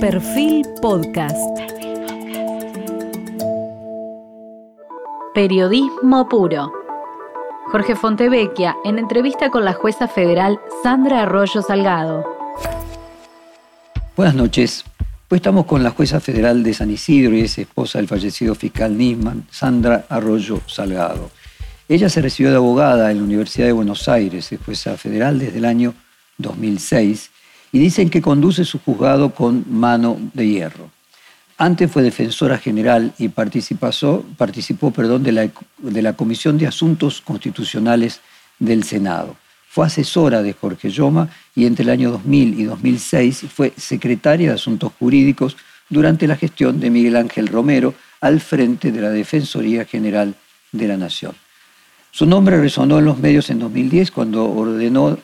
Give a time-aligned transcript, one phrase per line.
[0.00, 1.36] Perfil Podcast.
[5.34, 6.72] Periodismo puro.
[7.72, 12.24] Jorge Fontevecchia en entrevista con la jueza federal Sandra Arroyo Salgado.
[14.16, 14.84] Buenas noches.
[15.26, 18.96] Pues estamos con la jueza federal de San Isidro y es esposa del fallecido fiscal
[18.96, 21.28] Nisman, Sandra Arroyo Salgado.
[21.88, 25.58] Ella se recibió de abogada en la Universidad de Buenos Aires, es jueza federal desde
[25.58, 25.92] el año
[26.36, 27.30] 2006
[27.72, 30.90] y dicen que conduce su juzgado con mano de hierro.
[31.56, 37.20] Antes fue defensora general y participó, participó perdón, de, la, de la Comisión de Asuntos
[37.20, 38.20] Constitucionales
[38.58, 39.36] del Senado.
[39.68, 44.54] Fue asesora de Jorge Yoma y entre el año 2000 y 2006 fue secretaria de
[44.54, 45.56] Asuntos Jurídicos
[45.88, 50.34] durante la gestión de Miguel Ángel Romero al frente de la Defensoría General
[50.72, 51.34] de la Nación.
[52.10, 55.18] Su nombre resonó en los medios en 2010 cuando ordenó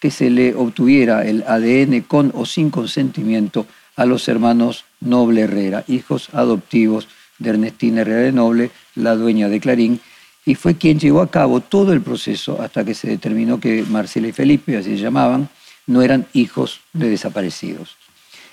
[0.00, 3.66] que se le obtuviera el ADN con o sin consentimiento
[3.96, 9.60] a los hermanos Noble Herrera, hijos adoptivos de Ernestina Herrera de Noble, la dueña de
[9.60, 10.00] Clarín,
[10.44, 14.28] y fue quien llevó a cabo todo el proceso hasta que se determinó que Marcela
[14.28, 15.48] y Felipe, así se llamaban,
[15.86, 17.96] no eran hijos de desaparecidos.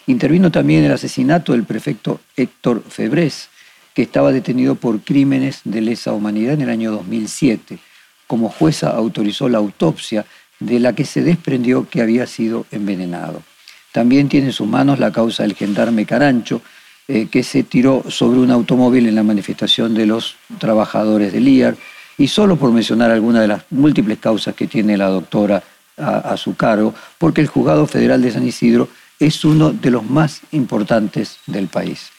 [0.08, 3.50] Intervino también el asesinato del prefecto Héctor Febrés,
[3.94, 7.80] que estaba detenido por crímenes de lesa humanidad en el año 2007.
[8.28, 10.26] Como jueza autorizó la autopsia
[10.60, 13.42] de la que se desprendió que había sido envenenado.
[13.92, 16.62] También tiene en sus manos la causa del gendarme Carancho,
[17.08, 21.78] eh, que se tiró sobre un automóvil en la manifestación de los trabajadores del IAR,
[22.18, 25.62] y solo por mencionar algunas de las múltiples causas que tiene la doctora
[25.98, 28.90] a, a su cargo, porque el Juzgado Federal de San Isidro
[29.20, 32.10] es uno de los más importantes del país.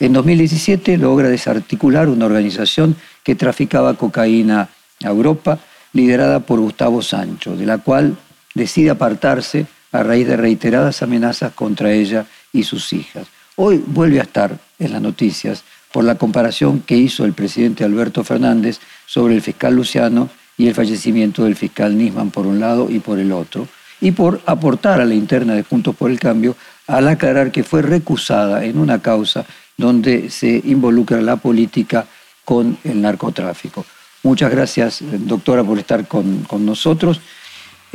[0.00, 4.68] En 2017 logra desarticular una organización que traficaba cocaína
[5.02, 5.58] a Europa
[5.92, 8.16] liderada por Gustavo Sancho, de la cual
[8.54, 13.26] decide apartarse a raíz de reiteradas amenazas contra ella y sus hijas.
[13.56, 18.22] Hoy vuelve a estar en las noticias por la comparación que hizo el presidente Alberto
[18.22, 22.98] Fernández sobre el fiscal Luciano y el fallecimiento del fiscal Nisman por un lado y
[22.98, 23.66] por el otro,
[24.00, 27.82] y por aportar a la interna de Puntos por el Cambio al aclarar que fue
[27.82, 29.44] recusada en una causa
[29.76, 32.06] donde se involucra la política
[32.44, 33.84] con el narcotráfico.
[34.28, 37.18] Muchas gracias, doctora, por estar con, nosotros.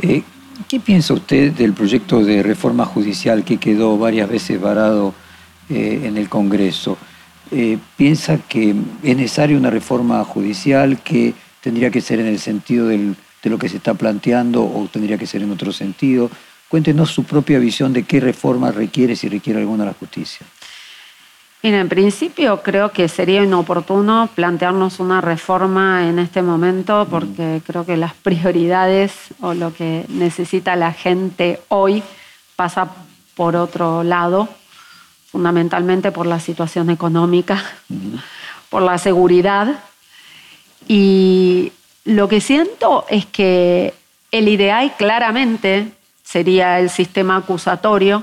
[0.00, 0.24] Eh,
[0.66, 5.14] ¿Qué piensa usted del proyecto de reforma judicial que quedó varias veces varado
[5.70, 6.98] eh, en el Congreso?
[7.52, 8.74] Eh, ¿Piensa que
[9.04, 13.68] es necesaria una reforma judicial que tendría que ser en el sentido de lo que
[13.68, 16.32] se está planteando o tendría que ser en otro sentido?
[16.68, 20.44] Cuéntenos su propia visión de qué reforma requiere, si requiere alguna la justicia.
[21.64, 27.86] Mira, en principio creo que sería inoportuno plantearnos una reforma en este momento porque creo
[27.86, 32.02] que las prioridades o lo que necesita la gente hoy
[32.54, 32.94] pasa
[33.34, 34.46] por otro lado,
[35.32, 37.64] fundamentalmente por la situación económica,
[38.68, 39.80] por la seguridad.
[40.86, 41.72] Y
[42.04, 43.94] lo que siento es que
[44.32, 45.92] el ideal claramente
[46.22, 48.22] sería el sistema acusatorio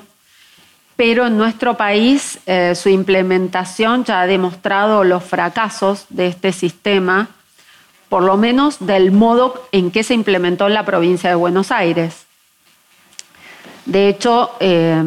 [0.96, 7.29] pero en nuestro país eh, su implementación ya ha demostrado los fracasos de este sistema,
[8.09, 12.25] por lo menos del modo en que se implementó en la provincia de Buenos Aires.
[13.85, 15.03] De hecho, eh,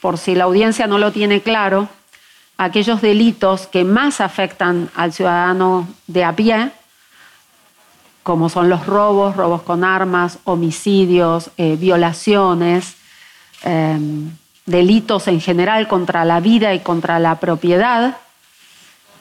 [0.00, 1.88] por si la audiencia no lo tiene claro,
[2.56, 6.70] aquellos delitos que más afectan al ciudadano de a pie,
[8.22, 12.96] como son los robos, robos con armas, homicidios, eh, violaciones,
[14.70, 18.16] delitos en general contra la vida y contra la propiedad,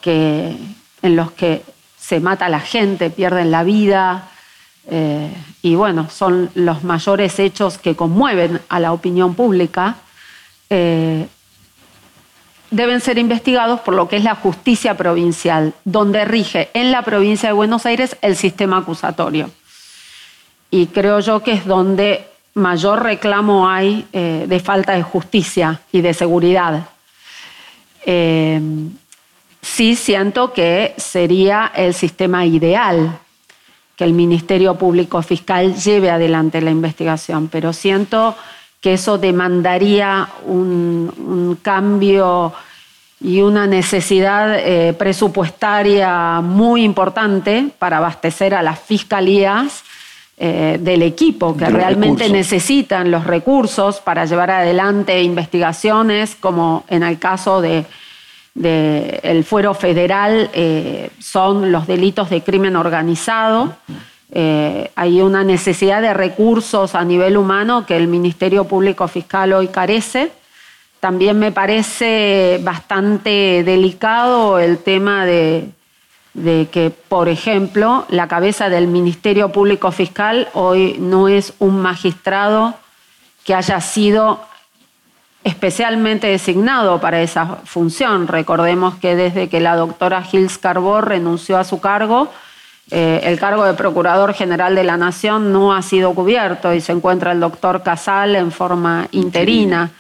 [0.02, 0.56] que,
[1.02, 1.64] en los que
[1.98, 4.30] se mata a la gente, pierden la vida,
[4.90, 9.98] eh, y bueno, son los mayores hechos que conmueven a la opinión pública,
[10.70, 11.28] eh,
[12.72, 17.50] deben ser investigados por lo que es la justicia provincial, donde rige en la provincia
[17.50, 19.50] de Buenos Aires el sistema acusatorio.
[20.72, 22.28] Y creo yo que es donde
[22.60, 26.90] mayor reclamo hay eh, de falta de justicia y de seguridad.
[28.06, 28.62] Eh,
[29.62, 33.20] sí siento que sería el sistema ideal
[33.96, 38.36] que el Ministerio Público Fiscal lleve adelante la investigación, pero siento
[38.80, 42.54] que eso demandaría un, cambio
[43.20, 49.84] y una necesidad eh, presupuestaria muy importante para abastecer a las fiscalías
[50.42, 57.20] eh, del equipo que realmente necesitan los recursos para llevar adelante investigaciones, como en el
[57.20, 57.86] caso de,
[58.56, 63.76] el fuero federal, eh, son los delitos de crimen organizado.
[64.32, 69.68] Eh, hay una necesidad de recursos a nivel humano que el Ministerio Público Fiscal hoy
[69.68, 70.32] carece.
[71.02, 75.70] también me parece bastante delicado el tema de,
[76.44, 82.76] de que, por ejemplo, la cabeza del Ministerio Público Fiscal hoy no es un magistrado
[83.44, 84.40] que haya sido
[85.44, 88.28] especialmente designado para esa función.
[88.28, 92.30] Recordemos que desde que la doctora Gils Carbó renunció a su cargo,
[92.92, 96.92] eh, el cargo de Procurador General de la Nación no ha sido cubierto y se
[96.92, 99.92] encuentra el doctor Casal en forma interina.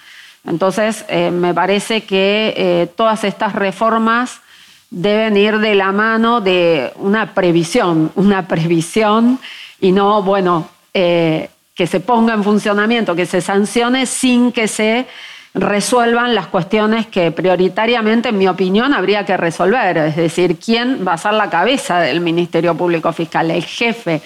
[0.46, 4.42] Entonces, eh, me parece que eh, todas estas reformas
[4.90, 9.40] deben ir de la mano de una previsión, una previsión
[9.80, 15.06] y no, bueno, que se ponga en funcionamiento, que se sancione sin que se
[15.54, 19.98] resuelvan las cuestiones que prioritariamente, en mi opinión, habría que resolver.
[19.98, 24.22] Es decir, quién va a ser la cabeza del Ministerio Público Fiscal, el jefe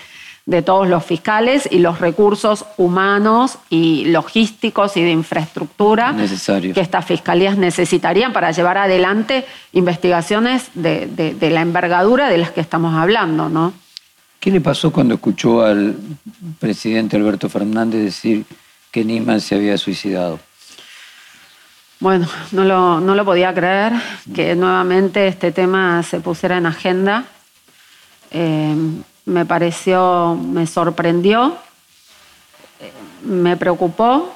[0.46, 6.14] de todos los fiscales y los recursos humanos y logísticos y de infraestructura
[6.74, 12.94] que estas fiscalías necesitarían para llevar adelante investigaciones de, la envergadura de las que estamos
[12.96, 13.74] hablando, ¿no?
[14.40, 15.96] ¿Qué le pasó cuando escuchó al
[16.60, 18.44] presidente Alberto Fernández decir
[18.92, 20.40] que Nisman se había suicidado?
[22.02, 23.94] Bueno, no lo, no lo podía creer
[24.36, 27.24] que nuevamente este tema se pusiera en agenda.
[28.32, 28.76] Eh,
[29.26, 31.58] me pareció, me sorprendió,
[33.24, 34.34] me preocupó.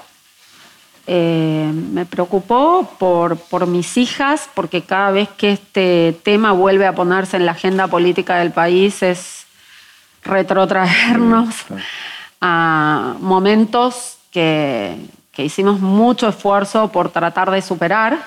[1.09, 6.95] Eh, me preocupó por, por mis hijas, porque cada vez que este tema vuelve a
[6.95, 9.45] ponerse en la agenda política del país es
[10.23, 11.55] retrotraernos
[12.41, 14.97] a momentos que,
[15.37, 18.17] que hicimos mucho esfuerzo por tratar de superar,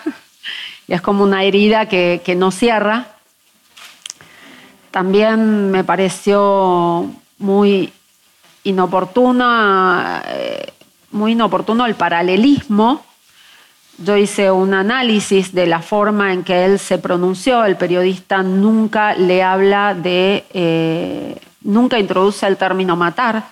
[0.87, 3.09] y es como una herida que, no cierra.
[4.91, 7.93] También me pareció muy
[8.65, 10.73] inoportuna, eh,
[11.13, 13.05] muy inoportuno el paralelismo.
[13.99, 17.65] Yo hice un análisis de la forma en que él se pronunció.
[17.65, 23.45] El periodista nunca le habla de, eh, nunca introduce el término matar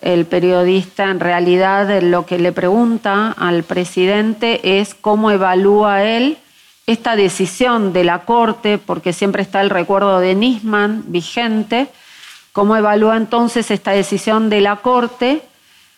[0.00, 6.38] el periodista en realidad lo que le pregunta al presidente es cómo evalúa él
[6.92, 11.88] esta decisión de la Corte, porque siempre está el recuerdo de Nisman vigente,
[12.52, 15.42] cómo evalúa entonces esta decisión de la Corte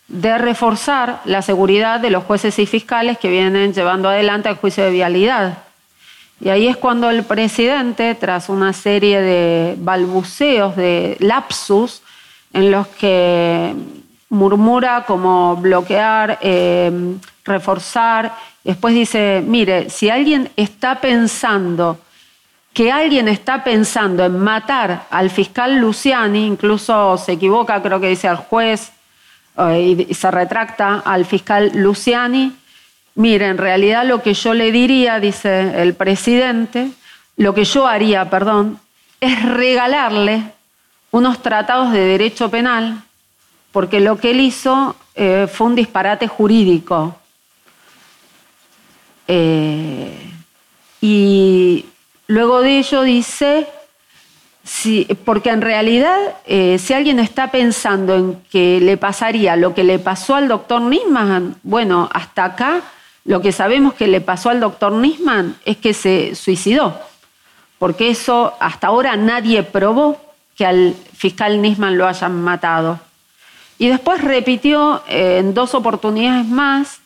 [0.08, 4.84] de reforzar la seguridad de los jueces y fiscales que vienen llevando adelante el juicio
[4.84, 5.58] de vialidad.
[6.40, 12.02] Y ahí es cuando el presidente, tras una serie de balbuceos, de lapsus,
[12.52, 13.74] en los que
[14.28, 18.34] murmura como bloquear, eh, reforzar.
[18.64, 21.98] Después dice, mire, si alguien está pensando
[22.72, 28.28] que alguien está pensando en matar al fiscal Luciani, incluso se equivoca, creo que dice
[28.28, 28.92] al juez,
[29.58, 32.52] eh, y se retracta al fiscal Luciani,
[33.14, 36.90] mire, en realidad lo que yo le diría, dice el presidente,
[37.36, 38.78] lo que yo haría, perdón,
[39.20, 40.42] es regalarle
[41.10, 43.02] unos tratados de derecho penal,
[43.70, 47.18] porque lo que él hizo eh, fue un disparate jurídico.
[49.28, 50.32] Eh,
[51.00, 51.84] y
[52.26, 53.66] luego de ello dice,
[55.24, 56.16] porque en realidad
[56.46, 60.80] eh, si alguien está pensando en que le pasaría lo que le pasó al doctor
[60.80, 62.82] Nisman, bueno, hasta acá
[63.24, 66.98] lo que sabemos que le pasó al doctor Nisman es que se suicidó,
[67.78, 70.20] porque eso hasta ahora nadie probó
[70.56, 73.00] que al fiscal Nisman lo hayan matado.
[73.78, 77.01] Y después repitió eh, en dos oportunidades más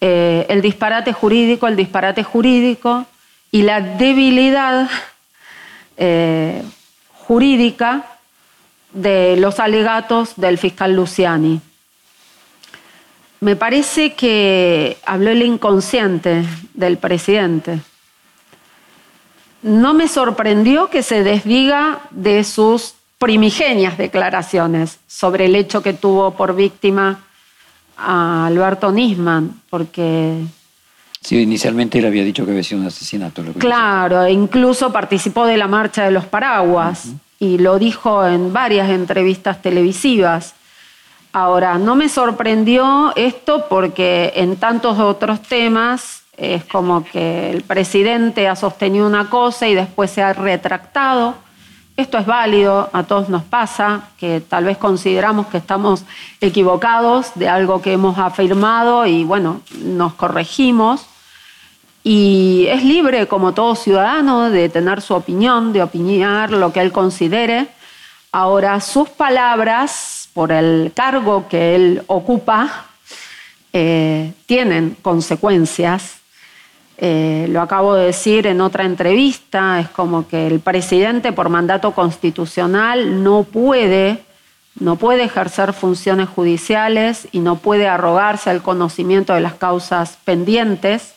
[0.00, 3.06] eh, el disparate jurídico, el disparate jurídico
[3.50, 4.90] y la debilidad
[5.96, 6.62] eh,
[7.12, 8.18] jurídica
[8.92, 11.60] de los alegatos del fiscal Luciani.
[13.40, 17.80] Me parece que habló el inconsciente del presidente
[19.62, 26.32] no me sorprendió que se desdiga de sus primigenias declaraciones sobre el hecho que tuvo
[26.32, 27.24] por víctima
[27.98, 30.44] a Alberto Nisman, porque...
[31.20, 33.42] Sí, inicialmente él había dicho que había sido un asesinato.
[33.58, 37.08] claro, e incluso participó de la marcha de los paraguas
[37.40, 40.54] y lo dijo en varias entrevistas televisivas.
[41.32, 48.48] Ahora, no me sorprendió esto porque en tantos otros temas es como que el presidente
[48.48, 51.34] ha sostenido una cosa y después se ha retractado.
[51.98, 56.04] Esto es válido, a todos nos pasa, que tal vez consideramos que estamos
[56.40, 61.06] equivocados de algo que hemos afirmado y bueno, nos corregimos.
[62.04, 66.92] Y es libre, como todo ciudadano, de tener su opinión, de opinar lo que él
[66.92, 67.66] considere.
[68.30, 72.86] Ahora, sus palabras, por el cargo que él ocupa,
[73.72, 76.17] eh, tienen consecuencias.
[77.00, 81.92] Eh, lo acabo de decir en otra entrevista, es como que el presidente por mandato
[81.92, 84.24] constitucional no puede,
[84.80, 91.14] no puede ejercer funciones judiciales y no puede arrogarse el conocimiento de las causas pendientes.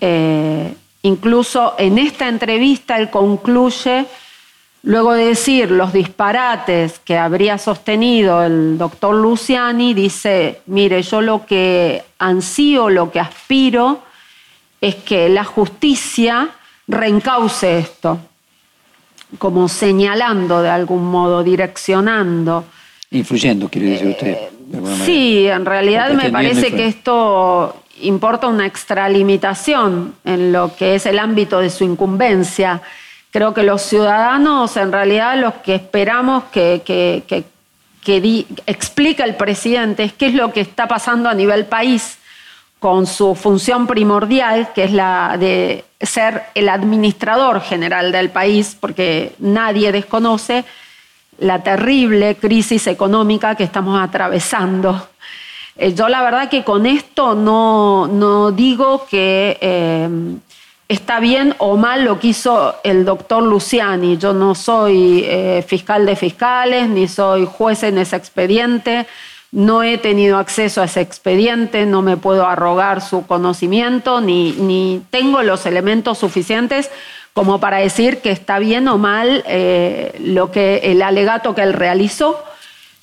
[0.00, 4.06] Eh, incluso en esta entrevista él concluye
[4.84, 11.46] Luego de decir los disparates que habría sostenido el doctor Luciani, dice, mire, yo lo
[11.46, 14.02] que ansío, lo que aspiro
[14.82, 16.50] es que la justicia
[16.86, 18.20] reencauce esto,
[19.38, 22.66] como señalando de algún modo, direccionando.
[23.10, 24.28] Influyendo, quiere decir usted.
[24.28, 24.50] Eh,
[25.06, 31.18] sí, en realidad me parece que esto importa una extralimitación en lo que es el
[31.18, 32.82] ámbito de su incumbencia
[33.32, 37.44] Creo que los ciudadanos, en realidad, los que esperamos que, que, que,
[38.66, 42.18] explique el presidente es qué es lo que está pasando a nivel país
[42.82, 49.36] con su función primordial, que es la de ser el administrador general del país, porque
[49.38, 50.64] nadie desconoce
[51.38, 55.10] la terrible crisis económica que estamos atravesando.
[55.76, 60.08] Eh, yo la verdad que con esto no, digo que eh,
[60.88, 64.16] está bien o mal lo que hizo el doctor Luciani.
[64.18, 69.06] Yo no soy eh, fiscal de fiscales, ni soy juez en ese expediente,
[69.52, 75.02] no he tenido acceso a ese expediente, no me puedo arrogar su conocimiento, ni, ni
[75.10, 76.90] tengo los elementos suficientes
[77.34, 81.72] como para decir que está bien o mal eh, lo que, el alegato que él
[81.72, 82.42] realizó,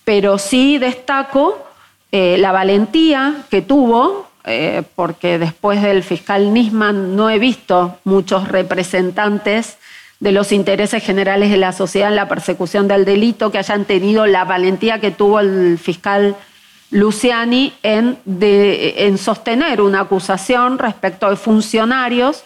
[0.04, 1.58] pero sí destaco
[2.12, 8.48] eh, la valentía que tuvo eh, porque después del fiscal Nisman no he visto muchos
[8.48, 9.78] representantes
[10.20, 14.26] de los intereses generales de la sociedad en la persecución del delito que hayan tenido
[14.26, 16.36] la valentía que tuvo el fiscal
[16.92, 22.44] Luciani en, en sostener una acusación respecto de funcionarios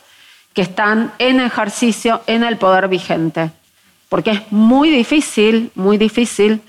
[0.54, 3.52] que están en ejercicio en el poder vigente.
[4.10, 6.62] Porque es muy difícil, muy difícil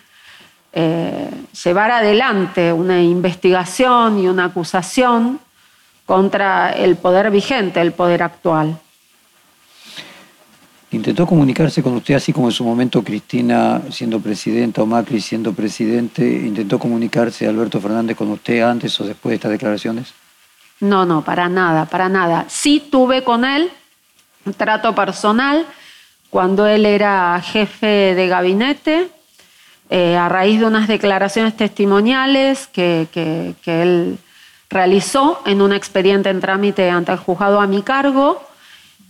[0.73, 1.30] eh,
[1.62, 5.38] llevar adelante una investigación y una acusación
[6.06, 8.78] contra el poder vigente, el poder actual.
[10.94, 15.52] ¿Intentó comunicarse con usted así como en su momento Cristina siendo presidenta o Macri siendo
[15.52, 16.24] presidente?
[16.24, 20.14] ¿Intentó comunicarse Alberto Fernández con usted antes o después de estas declaraciones?
[20.80, 22.44] No, no, para nada, para nada.
[22.48, 23.70] Sí tuve con él
[24.44, 25.66] un trato personal
[26.30, 29.08] cuando él era jefe de gabinete
[29.90, 33.08] eh, a raíz de unas declaraciones testimoniales que,
[33.66, 34.18] él
[34.70, 38.42] realizó en un expediente en trámite ante el juzgado a mi cargo.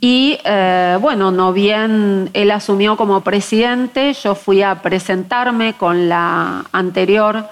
[0.06, 6.66] Y eh, bueno, no bien él asumió como presidente, yo fui a presentarme con la
[6.72, 7.48] anterior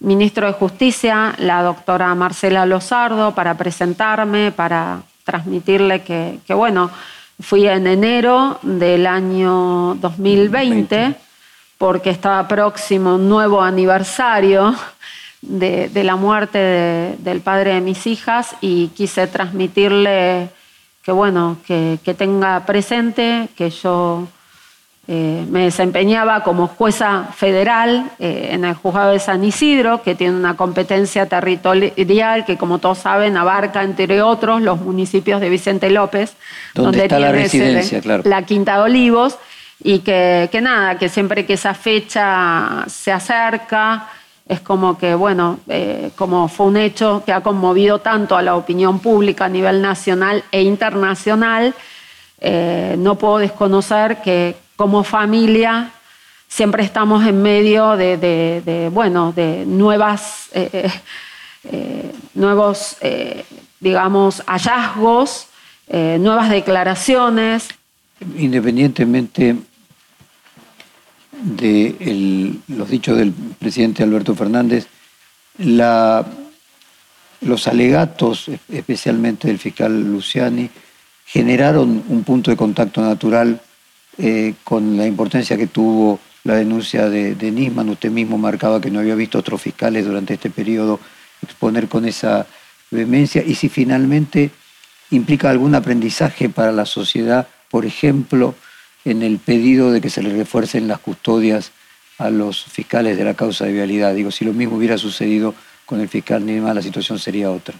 [0.00, 6.90] ministro de Justicia, la doctora Marcela Lozardo, para presentarme, para transmitirle que, que bueno,
[7.40, 11.14] fui en enero del año 2020
[11.78, 14.74] porque estaba próximo un nuevo aniversario
[15.40, 20.50] de, la muerte del padre de mis hijas y quise transmitirle
[21.02, 24.28] que bueno, que, tenga presente que yo
[25.08, 30.36] eh, me desempeñaba como jueza federal eh, en el juzgado de San Isidro, que tiene
[30.36, 36.36] una competencia territorial que, como todos saben, abarca, entre otros, los municipios de Vicente López,
[36.74, 38.22] donde, está la residencia, claro.
[38.24, 39.38] la Quinta de Olivos
[39.84, 44.08] y que, nada, que siempre que esa fecha se acerca,
[44.46, 48.56] es como que, bueno, eh, como fue un hecho que ha conmovido tanto a la
[48.56, 51.74] opinión pública a nivel nacional e internacional,
[52.40, 55.90] eh, no puedo desconocer que como familia
[56.48, 60.90] siempre estamos en medio de, bueno, de nuevas, eh,
[62.34, 62.96] nuevos,
[63.80, 65.46] digamos, hallazgos,
[65.88, 67.68] nuevas declaraciones.
[68.36, 69.56] Independientemente
[71.42, 74.86] de los dichos del presidente Alberto Fernández,
[75.58, 76.24] los
[77.66, 80.70] alegatos, especialmente del fiscal Luciani,
[81.26, 83.60] generaron un punto de contacto natural
[84.18, 87.88] eh, con la importancia que tuvo la denuncia de, de, Nisman.
[87.88, 91.00] Usted mismo marcaba que no había visto otros fiscales durante este periodo
[91.42, 92.46] exponer con esa
[92.90, 94.50] vehemencia y si finalmente
[95.10, 98.54] implica algún aprendizaje para la sociedad, por ejemplo,
[99.04, 101.72] en el pedido de que se le refuercen las custodias
[102.18, 104.14] a los fiscales de la causa de vialidad.
[104.14, 105.54] Digo, si lo mismo hubiera sucedido
[105.86, 107.74] con el fiscal Nima, la situación sería otra.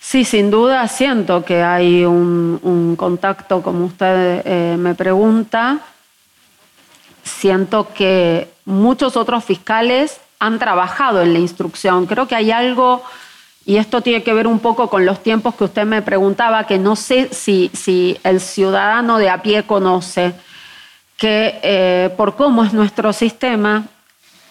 [0.00, 5.80] Sí, sin duda siento que hay un, contacto, como usted eh, me pregunta.
[7.22, 12.04] Siento que muchos otros fiscales han trabajado en la instrucción.
[12.04, 13.02] Creo que hay algo,
[13.66, 16.78] y esto tiene que ver un poco con los tiempos que usted me preguntaba, que
[16.78, 20.34] no sé si, el ciudadano de a pie conoce,
[21.16, 23.84] que eh, por cómo es nuestro sistema,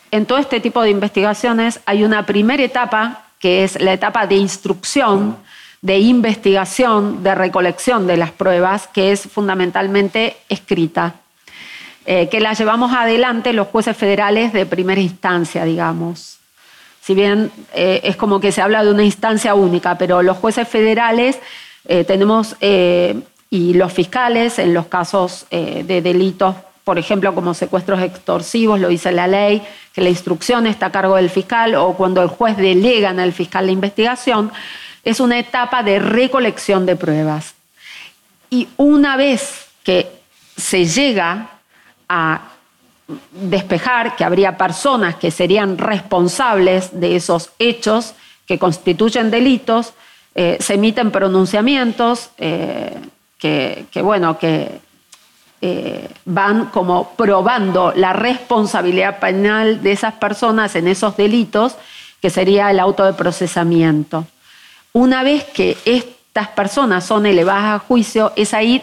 [0.09, 4.35] en todo este tipo de investigaciones hay una primera etapa, que es la etapa de
[4.35, 5.37] instrucción,
[5.81, 11.15] de investigación, de recolección de las pruebas, que es fundamentalmente escrita.
[12.05, 16.39] Eh, que la llevamos adelante los jueces federales de primera instancia, digamos.
[17.03, 20.67] Si bien eh, es como que se habla de una instancia única, pero los jueces
[20.67, 21.37] federales
[21.85, 28.79] eh, tenemos, y los fiscales en los casos de delitos, por ejemplo, como secuestros extorsivos,
[28.79, 29.61] lo dice la ley,
[29.93, 33.65] que la instrucción está a cargo del fiscal, o cuando el juez delega al fiscal
[33.65, 34.51] la investigación,
[35.03, 37.53] es una etapa de recolección de pruebas.
[38.49, 40.09] Y una vez que
[40.55, 41.49] se llega
[42.07, 42.52] a
[43.31, 48.13] despejar que habría personas que serían responsables de esos hechos
[48.45, 49.93] que constituyen delitos,
[50.35, 52.97] eh, se emiten pronunciamientos eh,
[53.37, 54.79] que, bueno, que
[55.61, 61.75] eh, van como probando la responsabilidad penal de esas personas en esos delitos,
[62.21, 64.25] que sería el auto de procesamiento.
[64.93, 68.81] Una vez que estas personas son elevadas a juicio, es ahí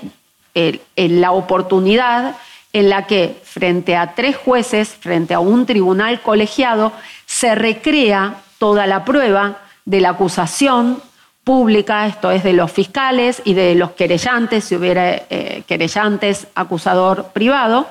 [0.96, 2.36] la oportunidad
[2.72, 6.92] en la que frente a tres jueces, frente a un tribunal colegiado,
[7.26, 11.02] se recrea toda la prueba de la acusación
[11.44, 17.28] pública, esto es de los fiscales y de los querellantes, si hubiera eh, querellantes, acusador
[17.32, 17.88] privado,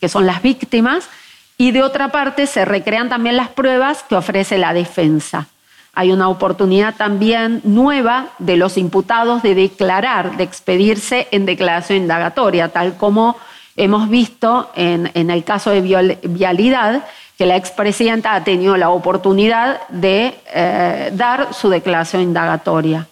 [0.00, 1.08] que son las víctimas,
[1.56, 5.46] y de otra parte se recrean también las pruebas que ofrece la defensa.
[5.94, 12.68] Hay una oportunidad también nueva de los imputados de declarar, de expedirse en declaración indagatoria,
[12.68, 13.36] tal como
[13.80, 17.04] Hemos visto en, el caso de Vialidad
[17.38, 23.06] que la expresidenta ha tenido la oportunidad de eh, dar su declaración indagatoria.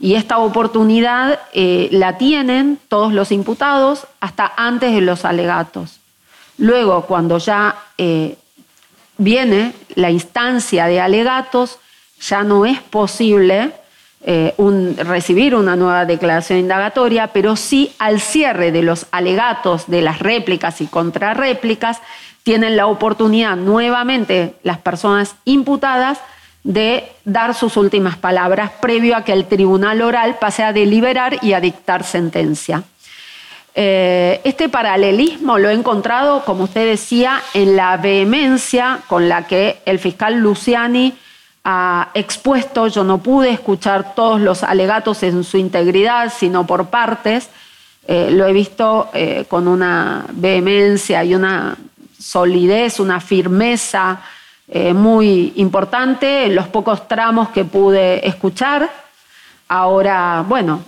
[0.00, 6.00] Y esta oportunidad eh, la tienen todos los imputados hasta antes de los alegatos.
[6.56, 8.38] Luego, cuando ya eh,
[9.18, 11.80] viene la instancia de alegatos,
[12.18, 13.72] ya no es posible
[14.24, 14.54] eh,
[14.98, 20.80] recibir una nueva declaración indagatoria, pero sí al cierre de los alegatos de las réplicas
[20.80, 22.00] y contrarréplicas,
[22.42, 26.18] tienen la oportunidad nuevamente las personas imputadas
[26.64, 31.52] de dar sus últimas palabras previo a que el tribunal oral pase a deliberar y
[31.52, 32.82] a dictar sentencia.
[33.74, 39.78] Eh, este paralelismo lo he encontrado, como usted decía, en la vehemencia con la que
[39.84, 41.14] el fiscal Luciani
[42.14, 42.86] expuesto.
[42.86, 47.48] Yo no pude escuchar todos los alegatos en su integridad, sino por partes.
[48.06, 51.76] Eh, lo he visto eh, con una vehemencia y una
[52.18, 54.22] solidez, una firmeza
[54.66, 58.90] eh, muy importante en los pocos tramos que pude escuchar.
[59.68, 60.80] Ahora, bueno,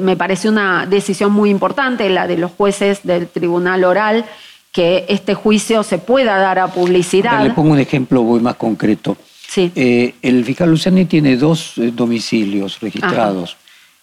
[0.00, 4.24] me parece una decisión muy importante la de los jueces del Tribunal Oral
[4.72, 7.42] que este juicio se pueda dar a publicidad.
[7.42, 9.16] Le pongo un ejemplo muy más concreto.
[9.56, 13.56] Eh, el fiscal Luciani tiene dos eh, domicilios registrados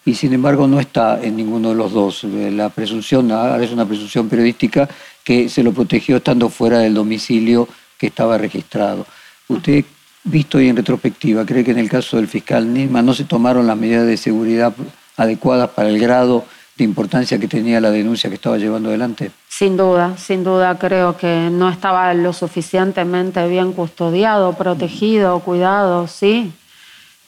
[0.05, 2.23] y sin embargo no está en ninguno de los dos.
[2.23, 4.89] Eh, la presunción, ahora es una presunción periodística
[5.23, 9.05] que se lo protegió estando fuera del domicilio que estaba registrado.
[9.47, 9.85] Usted,
[10.23, 13.67] visto y en retrospectiva, cree que en el caso del fiscal Nisma no se tomaron
[13.67, 14.73] las medidas de seguridad
[15.17, 16.45] adecuadas para el grado
[16.81, 19.31] de importancia que tenía la denuncia que estaba llevando adelante?
[19.47, 26.51] Sin duda, sin duda creo que no estaba lo suficientemente bien custodiado, protegido, cuidado, sí.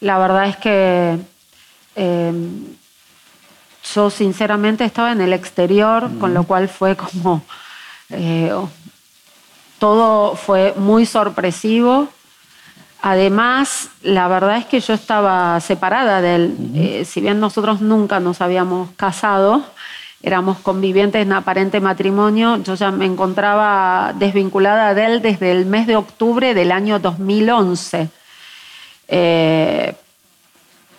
[0.02, 1.18] La verdad es que
[1.96, 2.66] em,
[3.94, 7.44] yo sinceramente estaba en el exterior, con lo cual fue como...
[8.10, 8.52] Eh,
[9.80, 12.08] todo fue muy sorpresivo
[13.06, 16.58] Además, la verdad es que yo estaba separada de él.
[16.74, 19.62] Eh, si bien nosotros nunca nos habíamos casado,
[20.22, 25.86] éramos convivientes en aparente matrimonio, yo ya me encontraba desvinculada de él desde el mes
[25.86, 28.08] de octubre del año 2011.
[29.10, 29.96] Eh,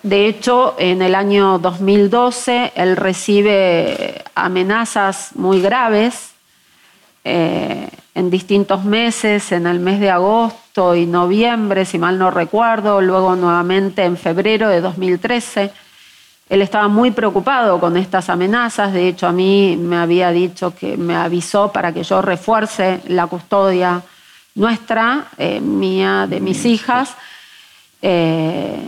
[0.03, 6.34] de hecho, en el año 2012 él recibe amenazas muy graves.
[7.25, 13.01] Eh, en distintos meses, en el mes de agosto y noviembre, si mal no recuerdo,
[13.01, 15.73] luego nuevamente en febrero de 2013.
[16.49, 20.97] Él estaba muy preocupado con estas amenazas, de hecho a mí me había dicho que
[20.97, 24.03] me avisó para que yo refuerce la custodia
[24.55, 27.15] nuestra, eh, mía, de mis hijas.
[28.03, 28.87] Eh,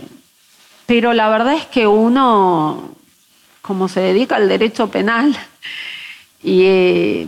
[0.85, 2.91] pero la verdad es que uno,
[3.61, 5.35] como se dedica al derecho penal,
[6.43, 7.27] y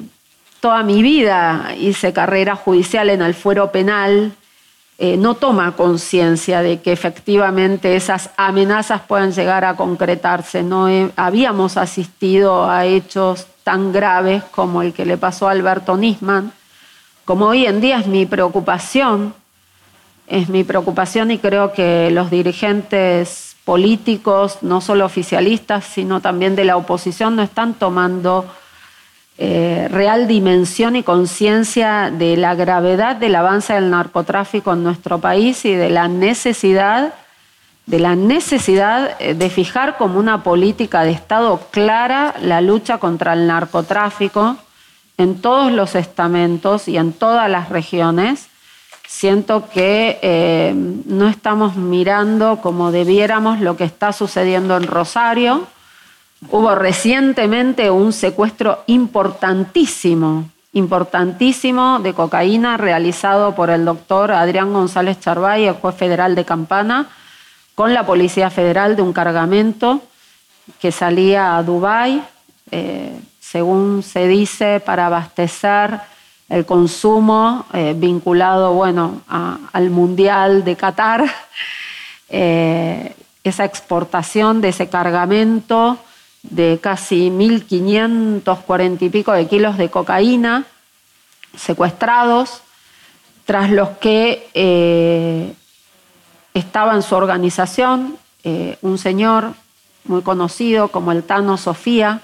[0.60, 4.34] toda mi vida hice carrera judicial en el fuero penal
[5.02, 10.62] eh, no toma conciencia de que efectivamente esas amenazas puedan llegar a concretarse.
[10.62, 16.52] No habíamos asistido a hechos tan graves como el que le pasó a Alberto Nisman,
[17.24, 19.34] como hoy en día es mi preocupación,
[20.28, 26.66] es mi preocupación y creo que los dirigentes políticos, no solo oficialistas, sino también de
[26.66, 28.46] la oposición, no están tomando
[29.42, 35.64] eh, real dimensión y conciencia de la gravedad del avance del narcotráfico en nuestro país
[35.64, 37.14] y de la necesidad
[37.88, 44.58] eh, de fijar como una política de Estado clara la lucha contra el narcotráfico
[45.18, 48.50] en todos los estamentos y en todas las regiones.
[49.08, 55.66] Siento que eh, no estamos mirando como debiéramos lo que está sucediendo en Rosario
[56.48, 65.66] Hubo recientemente un secuestro importantísimo, importantísimo de cocaína realizado por el doctor Adrián González Charvay,
[65.66, 67.10] el juez federal de Campana,
[67.76, 70.02] con la Policía Federal de un cargamento
[70.80, 72.24] que salía a Dubái,
[72.72, 76.00] eh, según se dice, para abastecer
[76.48, 81.26] el consumo eh, vinculado bueno, al Mundial de Qatar,
[82.30, 85.98] eh, esa exportación de ese cargamento
[86.44, 90.66] de casi 1.540 y pico de kilos de cocaína
[91.58, 92.62] secuestrados,
[93.46, 95.54] tras los que eh,
[96.54, 99.54] estaba en su organización eh, un señor
[100.06, 102.22] muy conocido como el Tano Sofía,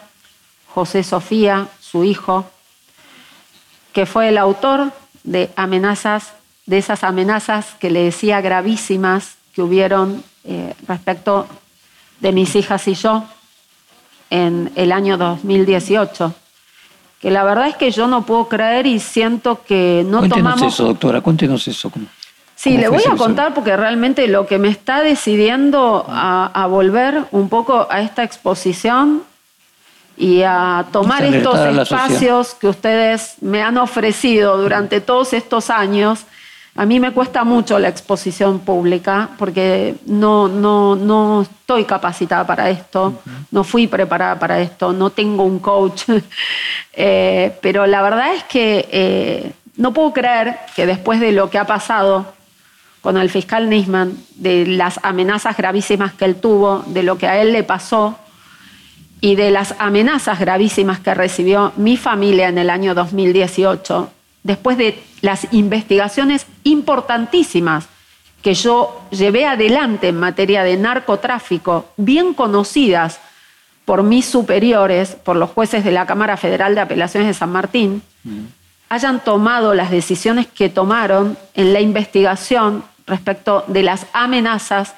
[0.68, 2.46] José Sofía, su hijo,
[3.94, 4.92] que fue el autor
[5.24, 6.34] de amenazas,
[6.66, 11.48] de esas amenazas que le decía gravísimas que hubieron eh, respecto
[12.20, 13.26] de mis hijas y yo,
[14.30, 16.34] en el año 2018.
[17.20, 20.74] Que la verdad es que yo no puedo creer y siento que no cuéntenos tomamos.
[20.74, 21.92] eso, doctora, cuéntenos eso.
[22.56, 27.50] sí, le voy a contar porque realmente lo que me está decidiendo a, volver un
[27.50, 29.24] poco a esta exposición
[30.18, 36.26] y a tomar estos espacios que ustedes me han ofrecido durante todos estos años
[36.78, 42.70] a mí me cuesta mucho la exposición pública porque no, no, no estoy capacitada para
[42.70, 46.04] esto, no fui preparada para esto, no tengo un coach,
[46.94, 51.60] eh, pero la verdad es que eh, no puedo creer que después de lo que
[51.60, 52.34] ha pasado
[53.00, 57.42] con el fiscal Nisman, de las amenazas gravísimas que él tuvo, de lo que a
[57.42, 58.18] él le pasó
[59.22, 64.10] y de las amenazas gravísimas que recibió mi familia en el año 2018,
[64.46, 67.88] después de las investigaciones importantísimas
[68.44, 73.20] que yo llevé adelante en materia de narcotráfico, bien conocidas
[73.86, 78.04] por mis superiores, por los jueces de la Cámara Federal de Apelaciones de San Martín,
[78.88, 84.94] hayan tomado las decisiones que tomaron en la investigación respecto de las amenazas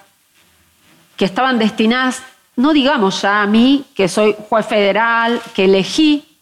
[1.15, 2.21] que estaban destinadas,
[2.57, 6.37] no digamos ya a mí, que soy juez federal, que elegí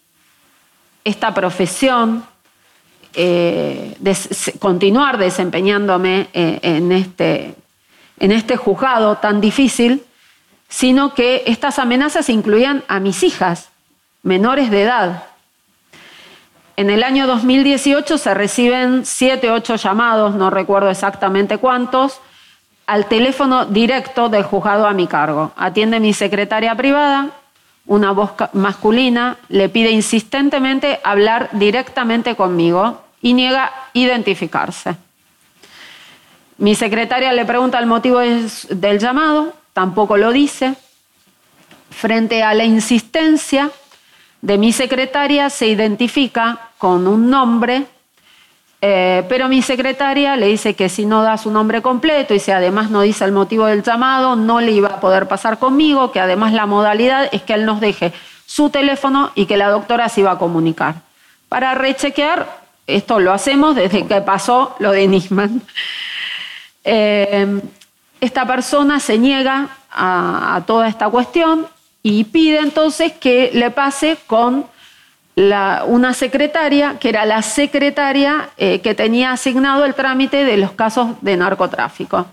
[1.04, 2.26] esta profesión,
[3.16, 3.96] eh,
[4.60, 7.56] continuar desempeñándome eh, en, este,
[8.20, 10.04] en este juzgado tan difícil,
[10.68, 13.70] sino que estas amenazas incluían a mis hijas
[14.24, 15.24] menores de edad.
[16.78, 22.20] En el año 2018 se reciben siete, ocho llamados, no recuerdo exactamente cuántos,
[22.88, 25.54] al teléfono directo del juzgado a mi cargo.
[25.56, 27.30] Atiende mi secretaria privada,
[27.86, 34.96] una voz masculina, le pide insistentemente hablar directamente conmigo y niega identificarse.
[36.60, 40.76] Mi secretaria le pregunta el motivo del llamado, tampoco lo dice.
[41.90, 43.72] Frente a la insistencia
[44.44, 47.88] de mi secretaria se identifica con un nombre,
[48.80, 52.52] eh, pero mi secretaria le dice que si no da su nombre completo y si
[52.52, 56.20] además no dice el motivo del llamado, no le iba a poder pasar conmigo, que
[56.20, 58.14] además la modalidad es que él nos deje
[58.46, 61.02] su teléfono y que la doctora se iba a comunicar.
[61.50, 65.62] Para rechequear esto lo hacemos desde que pasó lo de Nisman.
[66.84, 67.62] Eh,
[68.22, 71.68] esta persona se niega a, toda esta cuestión
[72.04, 74.66] y pide entonces que le pase con
[75.36, 81.10] una secretaria, que era la secretaria eh, que tenía asignado el trámite de los casos
[81.22, 82.26] de narcotráfico.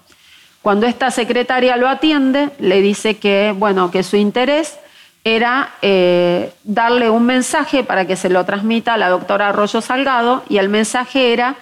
[0.62, 4.78] Cuando esta secretaria lo atiende, le dice que, bueno, que su interés
[5.24, 10.42] era eh, darle un mensaje para que se lo transmita a la doctora Arroyo Salgado
[10.48, 11.56] y el mensaje era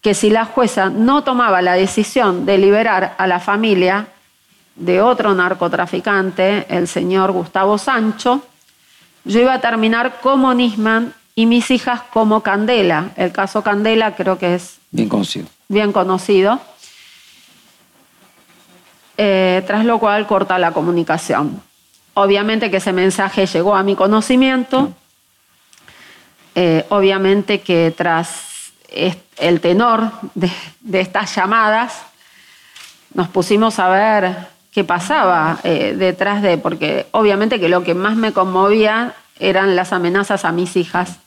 [0.00, 4.08] que si la jueza no tomaba la decisión de liberar a la familia
[4.76, 8.42] de otro narcotraficante, el señor Gustavo Sancho,
[9.24, 13.10] yo iba a terminar como Nisman y mis hijas como Candela.
[13.16, 15.46] El caso Candela creo que es bien conocido.
[15.68, 16.60] bien conocido,
[19.16, 21.62] eh, tras lo cual corta la comunicación.
[22.14, 24.92] Obviamente que ese mensaje llegó a mi conocimiento,
[26.54, 28.72] eh, obviamente que tras
[29.38, 32.02] el tenor de, de, estas llamadas
[33.14, 34.36] nos pusimos a ver
[34.72, 39.92] qué pasaba eh, detrás de, porque obviamente que lo que más me conmovía eran las
[39.92, 41.18] amenazas a mis hijas.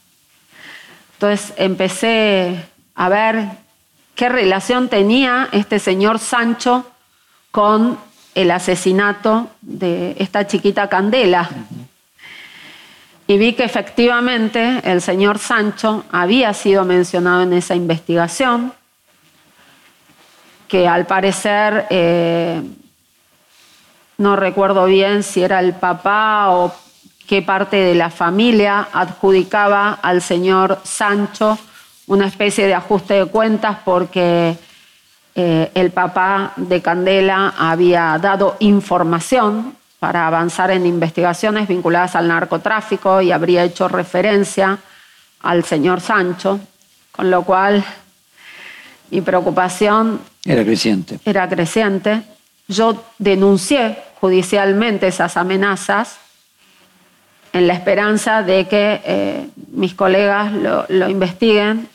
[1.13, 3.47] Entonces empecé a ver
[4.15, 6.85] qué relación tenía este señor Sancho
[7.51, 7.97] con
[8.35, 11.49] el asesinato de esta chiquita Candela.
[13.27, 18.73] Y vi que efectivamente el señor Sancho había sido mencionado en esa investigación,
[20.67, 22.61] que al parecer, eh,
[24.17, 26.73] no recuerdo bien si era el papá o
[27.27, 31.57] qué parte de la familia adjudicaba al señor Sancho
[32.07, 34.57] una especie de ajuste de cuentas porque
[35.35, 43.21] eh, el papá de Candela había dado información para avanzar en investigaciones vinculadas al narcotráfico
[43.21, 44.77] y habría hecho referencia
[45.41, 46.59] al señor Sancho,
[47.11, 47.83] con lo cual
[49.11, 51.19] mi preocupación era creciente.
[51.25, 52.21] Era creciente.
[52.67, 56.17] Yo denuncié judicialmente esas amenazas
[57.51, 61.87] en la esperanza de que eh, mis colegas lo, investiguen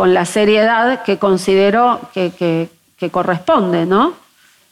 [0.00, 2.70] con la seriedad que considero que,
[3.12, 4.14] corresponde, ¿no?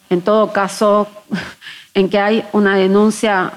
[0.08, 1.06] En todo caso,
[1.92, 3.52] en que hay una denuncia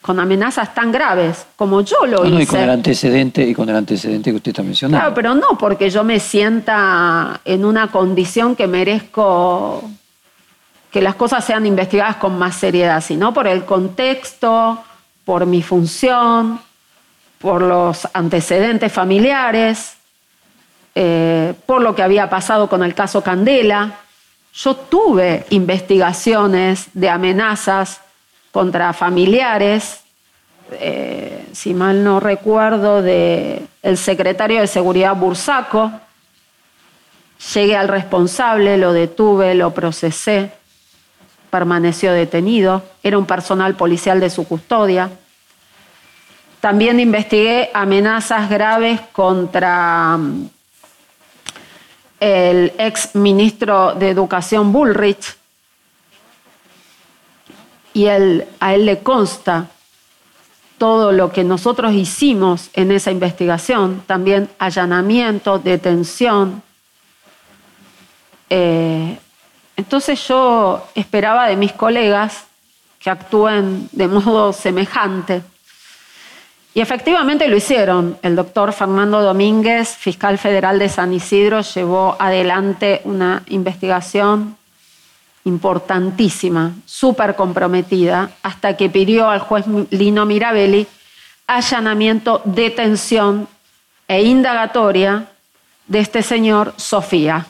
[0.00, 2.42] con amenazas tan graves como yo lo hice.
[2.42, 4.98] y con el antecedente y con el antecedente que usted está mencionando.
[4.98, 9.88] Claro, pero no porque yo me sienta en una condición que merezco
[10.90, 14.82] que las cosas sean investigadas con más seriedad, sino por el contexto,
[15.24, 16.60] por mi función,
[17.38, 19.98] por los antecedentes familiares,
[20.94, 23.98] eh, por lo que había pasado con el caso Candela.
[24.52, 28.00] Yo tuve investigaciones de amenazas
[28.50, 30.00] contra familiares,
[30.72, 35.92] eh, si mal no recuerdo, del el secretario de Seguridad Bursaco.
[37.54, 40.52] Llegué al responsable, lo detuve, lo procesé
[41.50, 45.10] permaneció detenido, era un personal policial de su custodia.
[46.60, 50.48] También investigué amenazas graves contra mm,
[52.20, 55.36] el ex ministro de Educación Bullrich
[57.92, 59.68] y a él le consta
[60.78, 66.62] todo lo que nosotros hicimos en esa investigación, también allanamiento, detención,
[68.48, 69.18] eh,
[69.76, 72.44] entonces yo esperaba de mis colegas
[72.98, 75.42] que actúen de modo semejante.
[76.72, 78.16] Y efectivamente lo hicieron.
[78.22, 84.56] El doctor Fernando Domínguez, fiscal federal de San Isidro, llevó adelante una investigación
[85.44, 90.86] importantísima, súper comprometida, hasta que pidió al juez Lino Mirabelli
[91.46, 93.48] allanamiento, detención
[94.06, 95.26] e indagatoria
[95.88, 97.46] de este señor Sofía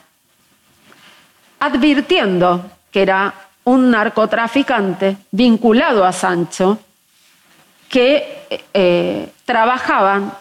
[1.61, 3.33] advirtiendo que era
[3.64, 6.78] un narcotraficante vinculado a Sancho,
[7.90, 10.33] que eh, trabajaban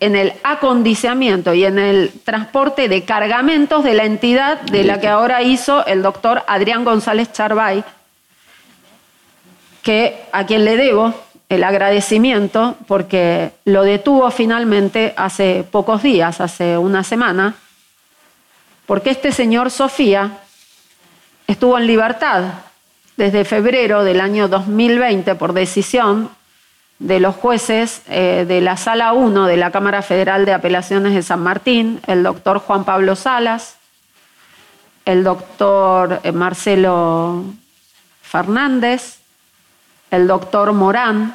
[0.00, 5.08] en el acondicionamiento y en el transporte de cargamentos de la entidad de la que
[5.08, 7.82] ahora hizo el doctor Adrián González Charbay,
[9.82, 11.14] que a quien le debo
[11.48, 17.54] el agradecimiento porque lo detuvo finalmente hace pocos días, hace una semana,
[18.86, 20.38] porque este señor Sofía
[21.46, 22.44] estuvo en libertad
[23.16, 26.30] desde febrero del año 2020 por decisión
[26.98, 31.22] de los jueces eh, de la Sala 1 de la Cámara Federal de Apelaciones de
[31.22, 33.76] San Martín, el doctor Juan Pablo Salas,
[35.04, 37.44] el doctor eh, Marcelo
[38.22, 39.18] Fernández,
[40.10, 41.34] el doctor Morán,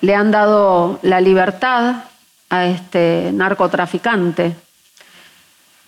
[0.00, 2.04] le han dado la libertad
[2.48, 4.56] a este narcotraficante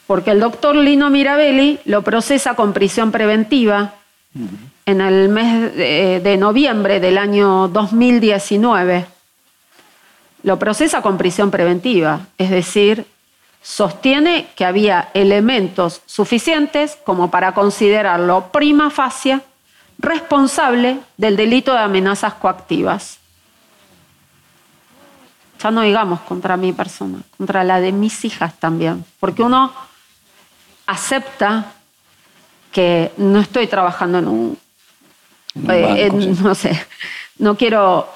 [0.06, 3.94] porque el doctor Lino Mirabelli lo procesa con prisión preventiva
[4.86, 9.06] en el mes de, noviembre del año 2019.
[10.42, 13.06] Lo procesa con prisión preventiva, es decir,
[13.62, 19.40] sostiene que había elementos suficientes como para considerarlo prima facie
[19.98, 23.18] responsable del delito de amenazas coactivas.
[25.62, 29.72] Ya no digamos contra mi persona, contra la de mis hijas también, porque uno
[30.86, 31.72] acepta
[32.72, 34.58] que no estoy trabajando en un...
[35.68, 36.10] Eh,
[36.42, 36.86] no sé,
[37.38, 38.08] no quiero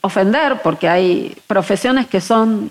[0.00, 2.70] ofender porque hay profesiones que son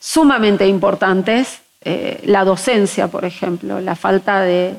[0.00, 4.78] sumamente importantes eh, la docencia, por ejemplo, la falta de,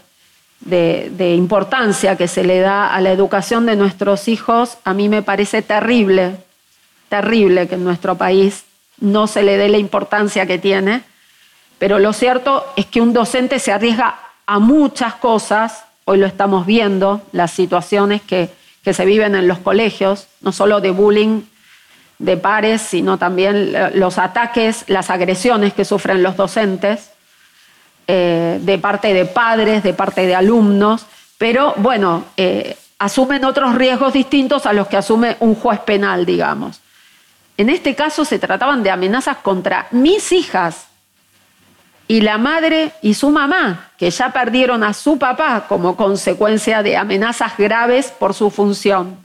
[0.61, 5.21] de, importancia que se le da a la educación de nuestros hijos, a mí me
[5.21, 6.37] parece terrible,
[7.09, 8.63] terrible que en nuestro país
[9.01, 11.03] no se le dé la importancia que tiene,
[11.77, 16.65] pero lo cierto es que un docente se arriesga a muchas cosas, hoy lo estamos
[16.65, 18.49] viendo, las situaciones que,
[18.83, 21.41] que se viven en los colegios, no solo de bullying
[22.19, 27.09] de pares, sino también los ataques, las agresiones que sufren los docentes.
[28.05, 31.05] Eh, de parte de padres, de parte de alumnos,
[31.37, 36.81] pero bueno, eh, asumen otros riesgos distintos a los que asume un juez penal, digamos.
[37.55, 40.87] En este caso se trataban de amenazas contra mis hijas
[42.07, 46.97] y la madre y su mamá, que ya perdieron a su papá como consecuencia de
[46.97, 49.17] amenazas graves por su función.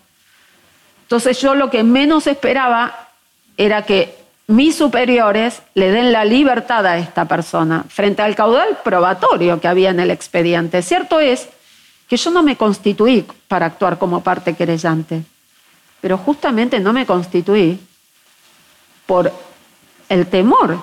[1.03, 3.09] Entonces yo lo que menos esperaba
[3.57, 9.61] era que mis superiores le den la libertad a esta persona frente al caudal probatorio
[9.61, 10.83] que había en el expediente.
[10.83, 11.49] Cierto es
[12.09, 15.23] que yo no me constituí para actuar como parte querellante,
[16.01, 17.79] pero justamente no me constituí
[19.05, 19.33] por
[20.09, 20.79] el temor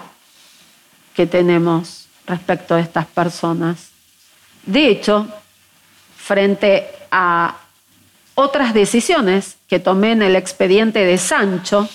[1.15, 3.89] que tenemos respecto a estas personas.
[4.65, 5.27] De hecho,
[6.17, 7.55] frente a
[8.35, 11.87] otras decisiones que tomé en el expediente de Sancho,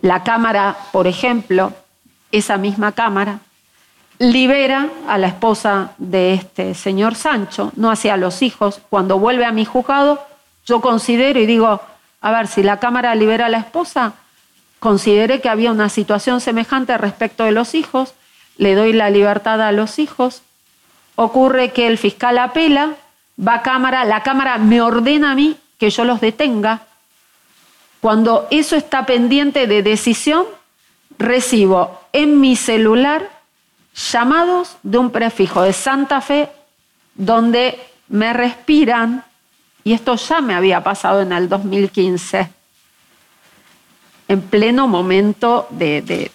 [0.00, 1.72] la Cámara, por ejemplo,
[2.32, 3.40] esa misma Cámara,
[4.18, 8.80] libera a la esposa de este señor Sancho, no hacia los hijos.
[8.88, 10.24] Cuando vuelve a mi juzgado,
[10.66, 11.80] yo considero y digo,
[12.20, 14.14] a ver, si la Cámara libera a la esposa,
[14.78, 18.14] consideré que había una situación semejante respecto de los hijos,
[18.60, 20.42] le doy la libertad a los hijos,
[21.16, 22.94] ocurre que el fiscal apela,
[23.40, 26.82] va a Cámara, la Cámara me ordena a mí que yo los detenga,
[28.02, 30.44] cuando eso está pendiente de decisión,
[31.16, 33.30] recibo en mi celular
[34.12, 36.50] llamados de un prefijo de Santa Fe
[37.14, 39.24] donde me respiran,
[39.84, 42.50] y esto ya me había pasado en el 2015,
[44.28, 46.30] en pleno momento de,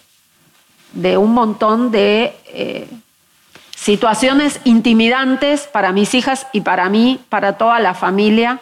[1.16, 2.88] un montón de eh,
[3.74, 8.60] situaciones intimidantes para mis hijas y para mí, para toda la familia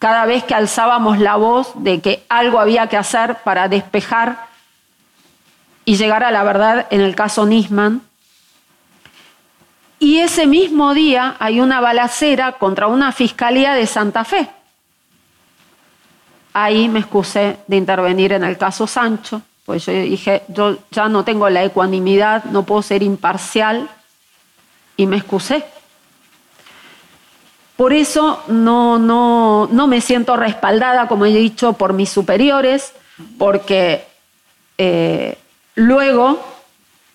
[0.00, 4.46] cada vez que alzábamos la voz de que algo había que hacer para despejar
[5.84, 8.00] y llegar a la verdad en el caso Nisman.
[9.98, 14.48] Y ese mismo día hay una balacera contra una fiscalía de Santa Fe.
[16.54, 21.22] Ahí me excusé de intervenir en el caso Sancho, pues yo dije, yo ya no
[21.22, 23.88] tengo la ecuanimidad, no puedo ser imparcial,
[24.96, 25.62] y me excusé.
[27.76, 32.94] Por eso no, no, no me siento respaldada, como he dicho, por mis superiores,
[33.38, 34.04] porque
[34.76, 35.38] eh,
[35.76, 36.44] luego,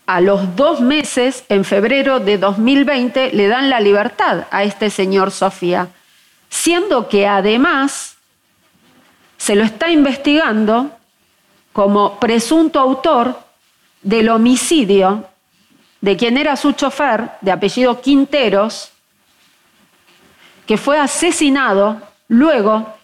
[0.05, 5.31] a los dos meses, en febrero de 2020, le dan la libertad a este señor
[5.31, 5.89] Sofía,
[6.47, 8.15] siendo que además
[9.35, 10.89] se lo está investigando
[11.75, 13.38] como presunto autor
[14.01, 15.25] del homicidio
[15.99, 18.93] de quien era su chofer, de apellido Quinteros,
[20.65, 22.95] que fue asesinado luego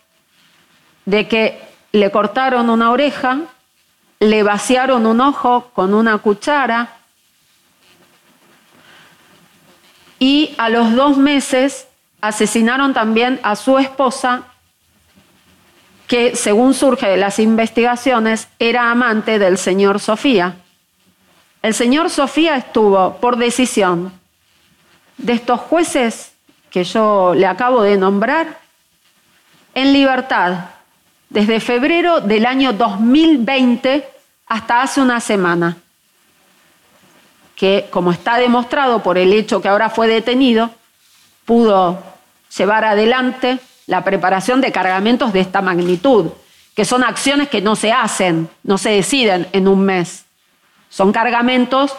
[1.04, 3.40] de que le cortaron una oreja,
[4.22, 6.96] le vaciaron un ojo con una cuchara
[10.18, 11.90] y a los dos meses
[12.22, 14.44] asesinaron también a su esposa,
[16.12, 20.58] que según surge de las investigaciones era amante del señor Sofía.
[21.62, 24.12] El señor Sofía estuvo por decisión
[25.18, 26.34] de estos jueces
[26.70, 28.60] que yo le acabo de nombrar,
[29.74, 30.66] en libertad
[31.30, 34.06] desde febrero del año 2020
[34.48, 35.78] hasta hace una semana,
[37.56, 40.72] que como está demostrado por el hecho que ahora fue detenido,
[41.46, 42.04] pudo
[42.58, 46.28] llevar adelante la preparación de cargamentos de esta magnitud,
[46.76, 50.26] que son acciones que no se hacen, no se deciden en un mes.
[50.90, 51.96] Son cargamentos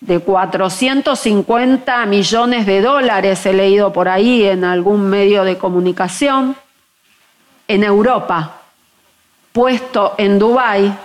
[0.00, 6.56] de 450 millones de dólares, he leído por ahí en algún medio de comunicación,
[7.66, 8.62] en Europa,
[9.52, 10.96] puesto en Dubái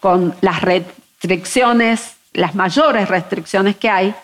[0.00, 4.14] con las restricciones, las mayores restricciones que hay,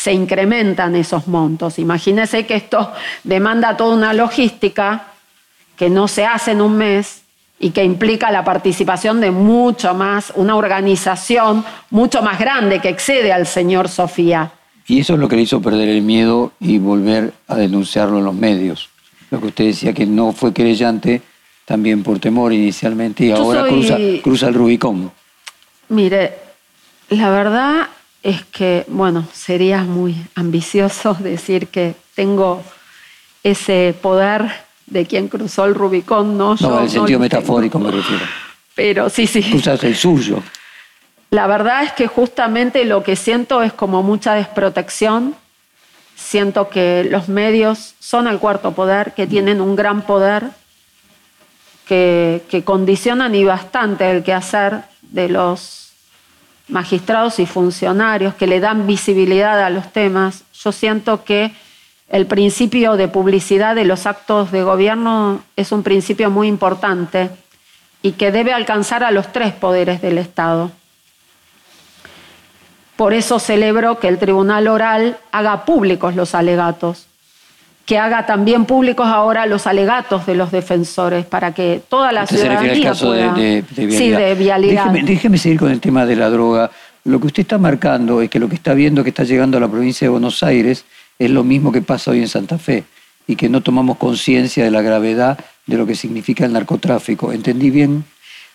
[0.00, 1.78] se incrementan esos montos.
[1.78, 2.90] Imagínense que esto
[3.22, 5.08] demanda toda una logística
[5.76, 7.20] que no se hace en un mes
[7.58, 13.30] y que implica la participación de mucho más, una organización mucho más grande que excede
[13.30, 14.50] al señor Sofía.
[14.86, 18.24] Y eso es lo que le hizo perder el miedo y volver a denunciarlo en
[18.24, 18.88] los medios.
[19.30, 21.20] Lo que usted decía que no fue querellante
[21.66, 25.12] también por temor inicialmente y ahora cruza, cruza el Rubicón.
[25.90, 26.38] Mire,
[27.10, 27.86] la verdad
[28.22, 32.62] es que, bueno, sería muy ambicioso decir que tengo
[33.42, 34.50] ese poder
[34.86, 36.56] de quien cruzó el Rubicón, ¿no?
[36.60, 38.24] No, en el sentido metafórico me refiero.
[38.74, 39.44] Pero sí, sí.
[39.54, 40.42] Usas el suyo.
[41.30, 45.36] La verdad es que justamente lo que siento es como mucha desprotección.
[46.16, 50.50] Siento que los medios son el cuarto poder, que tienen un gran poder,
[51.86, 55.89] que, que condicionan y bastante el quehacer de los
[56.70, 60.44] magistrados y funcionarios, que le dan visibilidad a los temas.
[60.52, 61.52] Yo siento que
[62.08, 67.30] el principio de publicidad de los actos de gobierno es un principio muy importante
[68.02, 70.72] y que debe alcanzar a los tres poderes del Estado.
[72.96, 77.06] Por eso celebro que el Tribunal Oral haga públicos los alegatos,
[77.90, 82.94] que haga también públicos ahora los alegatos de los defensores para que toda la ciudadanía
[82.94, 83.32] pueda...
[83.32, 84.92] De, de, Sí, de vialidad.
[84.92, 86.70] Déjeme, déjeme seguir con el tema de la droga.
[87.02, 89.60] Lo que usted está marcando es que lo que está viendo que está llegando a
[89.60, 90.84] la provincia de Buenos Aires
[91.18, 92.84] es lo mismo que pasa hoy en Santa Fe
[93.26, 95.36] y que no tomamos conciencia de la gravedad
[95.66, 97.32] de lo que significa el narcotráfico.
[97.32, 98.04] ¿Entendí bien?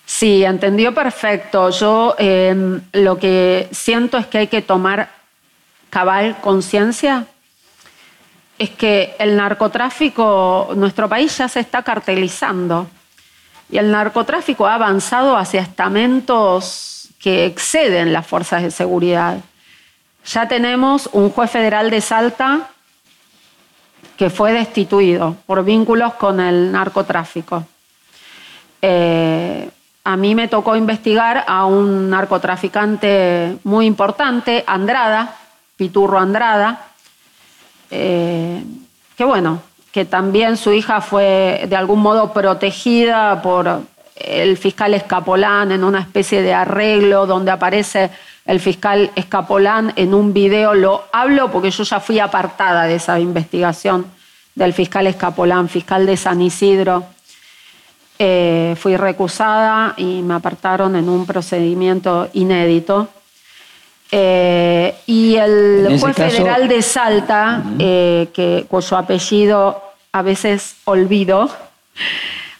[0.05, 1.71] Sí, entendió perfecto.
[1.71, 5.09] Yo eh, lo que siento es que hay que tomar
[5.89, 7.27] cabal conciencia.
[8.57, 12.87] Es que el narcotráfico, nuestro país ya se está cartelizando
[13.69, 19.39] y el narcotráfico ha avanzado hacia estamentos que exceden las fuerzas de seguridad.
[20.25, 22.69] Ya tenemos un juez federal de Salta
[24.17, 27.65] que fue destituido por vínculos con el narcotráfico.
[28.81, 29.69] Eh,
[30.03, 35.35] a mí me tocó investigar a un narcotraficante muy importante, Andrada,
[35.75, 36.89] Piturro Andrada,
[37.91, 38.63] eh,
[39.17, 39.61] que bueno,
[39.91, 43.81] que también su hija fue de algún modo protegida por
[44.15, 48.11] el fiscal Escapolán en una especie de arreglo donde aparece
[48.45, 50.73] el fiscal Escapolán en un video.
[50.73, 54.05] Lo hablo porque yo ya fui apartada de esa investigación
[54.53, 57.05] del fiscal Escapolán, fiscal de San Isidro.
[58.17, 63.09] Eh, fui recusada y me apartaron en un procedimiento inédito.
[64.11, 67.75] Eh, y el juez caso, federal de Salta, uh -huh.
[67.79, 69.81] eh, que, cuyo apellido
[70.11, 71.49] a veces olvido,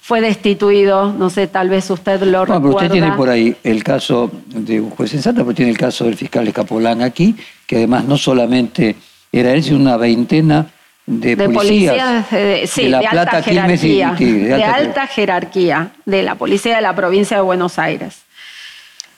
[0.01, 2.61] fue destituido, no sé, tal vez usted lo no, recuerda.
[2.61, 5.77] Pero usted tiene por ahí el caso de un juez en Salta, pero tiene el
[5.77, 7.35] caso del fiscal Escapolán aquí,
[7.65, 8.95] que además no solamente
[9.31, 10.67] era él, sino una veintena
[11.07, 14.39] de, de policías, policías de, sí, de La de Plata, alta jerarquía, y- y de
[14.47, 18.23] de alta- alta jerarquía, de la policía de la provincia de Buenos Aires.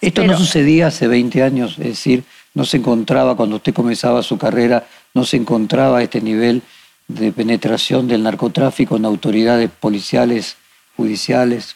[0.01, 2.23] Esto Pero- no sucedía hace 20 años, es decir,
[2.53, 6.61] no se encontraba cuando usted comenzaba su carrera, no se encontraba este nivel
[7.07, 10.57] de penetración del narcotráfico en autoridades policiales,
[10.95, 11.75] judiciales.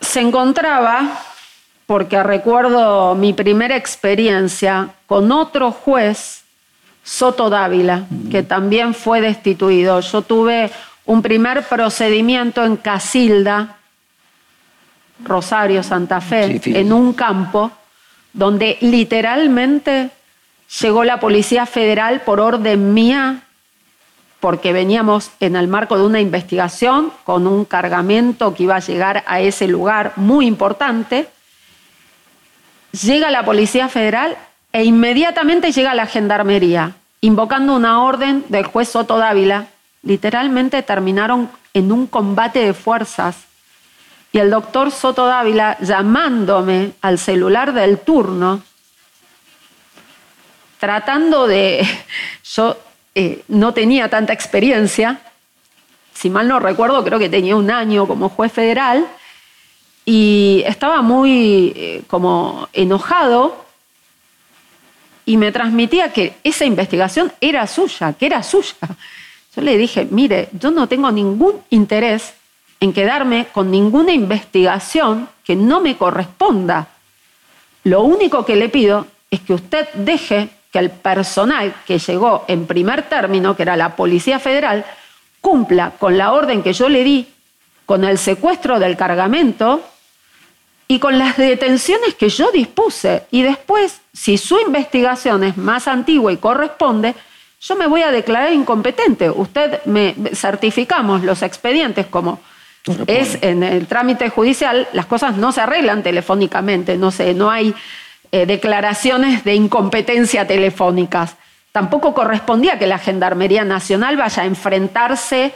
[0.00, 1.22] Se encontraba,
[1.86, 6.42] porque recuerdo mi primera experiencia con otro juez,
[7.04, 10.00] Soto Dávila, que también fue destituido.
[10.00, 10.72] Yo tuve
[11.04, 13.75] un primer procedimiento en Casilda,
[15.24, 17.70] Rosario, Santa Fe, Sí, en un campo
[18.32, 20.10] donde literalmente
[20.80, 23.42] llegó la Policía Federal por orden mía
[24.40, 29.24] porque veníamos en el marco de una investigación con un cargamento que iba a llegar
[29.26, 31.28] a ese lugar muy importante.
[32.92, 34.36] Llega la Policía Federal
[34.72, 36.92] e inmediatamente llega la Gendarmería,
[37.22, 39.66] invocando una orden del juez Soto Dávila.
[40.02, 43.46] Literalmente terminaron en un combate de fuerzas.
[44.36, 48.62] Y el doctor Soto Dávila llamándome al celular del turno,
[50.78, 51.88] tratando de...
[52.44, 52.76] Yo
[53.14, 55.22] eh, no tenía tanta experiencia,
[56.12, 59.06] si mal no recuerdo, creo que tenía un año como juez federal,
[60.04, 63.64] y estaba muy eh, como enojado
[65.24, 68.76] y me transmitía que esa investigación era suya, que era suya.
[69.56, 72.34] Yo le dije, mire, yo no tengo ningún interés
[72.80, 76.88] en quedarme con ninguna investigación que no me corresponda.
[77.84, 82.66] Lo único que le pido es que usted deje que el personal que llegó en
[82.66, 84.84] primer término, que era la Policía Federal,
[85.40, 87.28] cumpla con la orden que yo le di,
[87.86, 89.80] con el secuestro del cargamento
[90.88, 93.24] y con las detenciones que yo dispuse.
[93.30, 97.14] Y después, si su investigación es más antigua y corresponde,
[97.60, 99.30] yo me voy a declarar incompetente.
[99.30, 102.40] Usted me certificamos los expedientes como.
[103.06, 107.74] Es en el trámite judicial, las cosas no se arreglan telefónicamente, no sé, no hay
[108.32, 111.36] eh, declaraciones de incompetencia telefónicas.
[111.72, 115.52] Tampoco correspondía que la Gendarmería Nacional vaya a enfrentarse,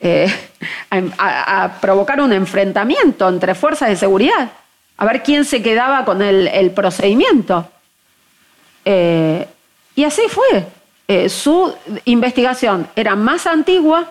[0.00, 0.32] eh,
[1.18, 4.50] a, provocar un enfrentamiento entre fuerzas de seguridad,
[4.96, 7.68] a ver quién se quedaba con el, el procedimiento.
[8.84, 9.46] Eh,
[9.94, 10.66] y así fue.
[11.28, 11.74] Su
[12.06, 14.10] investigación era más antigua,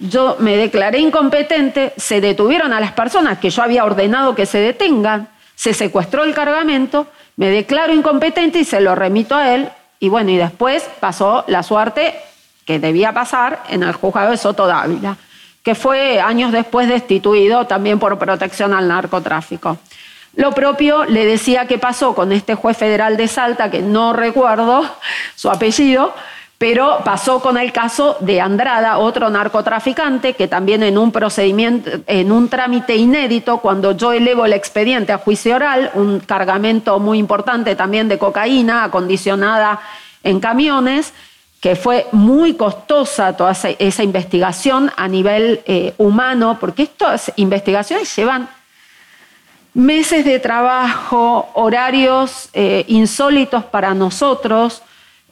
[0.00, 4.58] yo me declaré incompetente, se detuvieron a las personas que yo había ordenado que se
[4.58, 9.68] detengan, se secuestró el cargamento, me declaro incompetente y se lo remito a él.
[10.00, 12.14] Y bueno, y después pasó la suerte
[12.64, 15.16] que debía pasar en el juzgado de Soto Dávila,
[15.62, 19.78] que fue años después destituido también por protección al narcotráfico.
[20.34, 24.88] Lo propio le decía que pasó con este juez federal de Salta, que no recuerdo
[25.34, 26.14] su apellido,
[26.58, 32.32] pero pasó con el caso de Andrada, otro narcotraficante, que también en un procedimiento, en
[32.32, 37.76] un trámite inédito, cuando yo elevo el expediente a juicio oral, un cargamento muy importante
[37.76, 39.78] también de cocaína acondicionada
[40.24, 41.14] en camiones,
[41.60, 48.48] que fue muy costosa toda esa, investigación a nivel eh, humano, porque estas investigaciones llevan
[49.74, 54.82] meses de trabajo, horarios eh, insólitos para nosotros,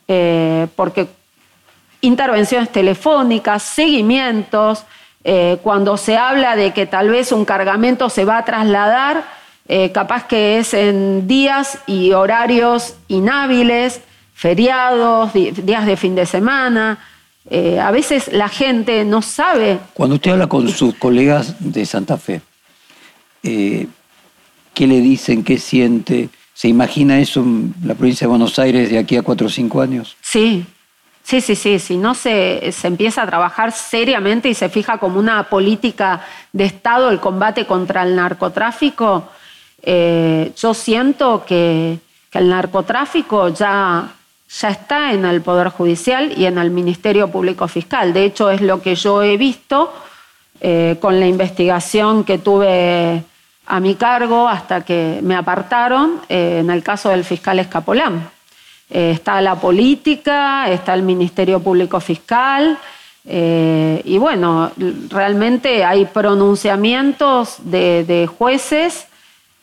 [0.09, 1.09] eh, porque
[2.01, 4.85] intervenciones telefónicas, seguimientos,
[5.25, 9.25] eh, cuando se habla de que tal vez un cargamento se va a trasladar,
[9.93, 14.01] capaz que es en días y horarios inhábiles,
[14.33, 17.01] feriados, días de fin de semana.
[17.83, 19.81] a veces la gente no sabe.
[19.93, 22.43] Cuando usted habla con sus colegas de Santa Fe,
[24.77, 25.43] ¿Qué le dicen?
[25.43, 26.29] ¿Qué siente?
[26.57, 29.83] ¿Se imagina eso en la provincia de Buenos Aires de aquí a cuatro o cinco
[29.83, 30.17] años?
[30.23, 30.65] Sí,
[31.23, 31.79] sí, sí, sí.
[31.79, 36.23] Si no se, se empieza a trabajar seriamente y se fija como una política
[36.55, 39.29] de Estado el combate contra el narcotráfico,
[39.83, 41.99] eh, yo siento que,
[42.33, 44.13] el narcotráfico ya,
[44.61, 48.13] ya está en el Poder Judicial y en el Ministerio Público Fiscal.
[48.13, 49.93] De hecho, es lo que yo he visto
[50.61, 53.25] eh, con la investigación que tuve
[53.67, 58.31] a mi cargo hasta que me apartaron eh, en el caso del fiscal Escapolán.
[58.89, 62.79] Eh, está la política, está el Ministerio Público Fiscal
[63.25, 64.71] eh, y bueno,
[65.09, 69.09] realmente hay pronunciamientos de, jueces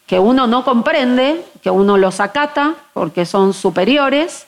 [0.05, 4.47] que uno no comprende, que uno los acata porque son superiores,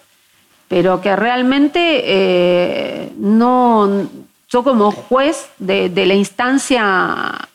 [0.67, 4.05] pero que realmente no,
[4.49, 7.47] yo como juez de la instancia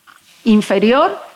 [0.44, 1.29] inferior,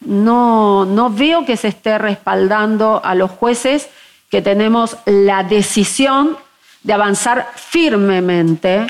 [0.00, 3.88] no, no veo que se esté respaldando a los jueces
[4.30, 6.36] que tenemos la decisión
[6.82, 8.86] de avanzar firmemente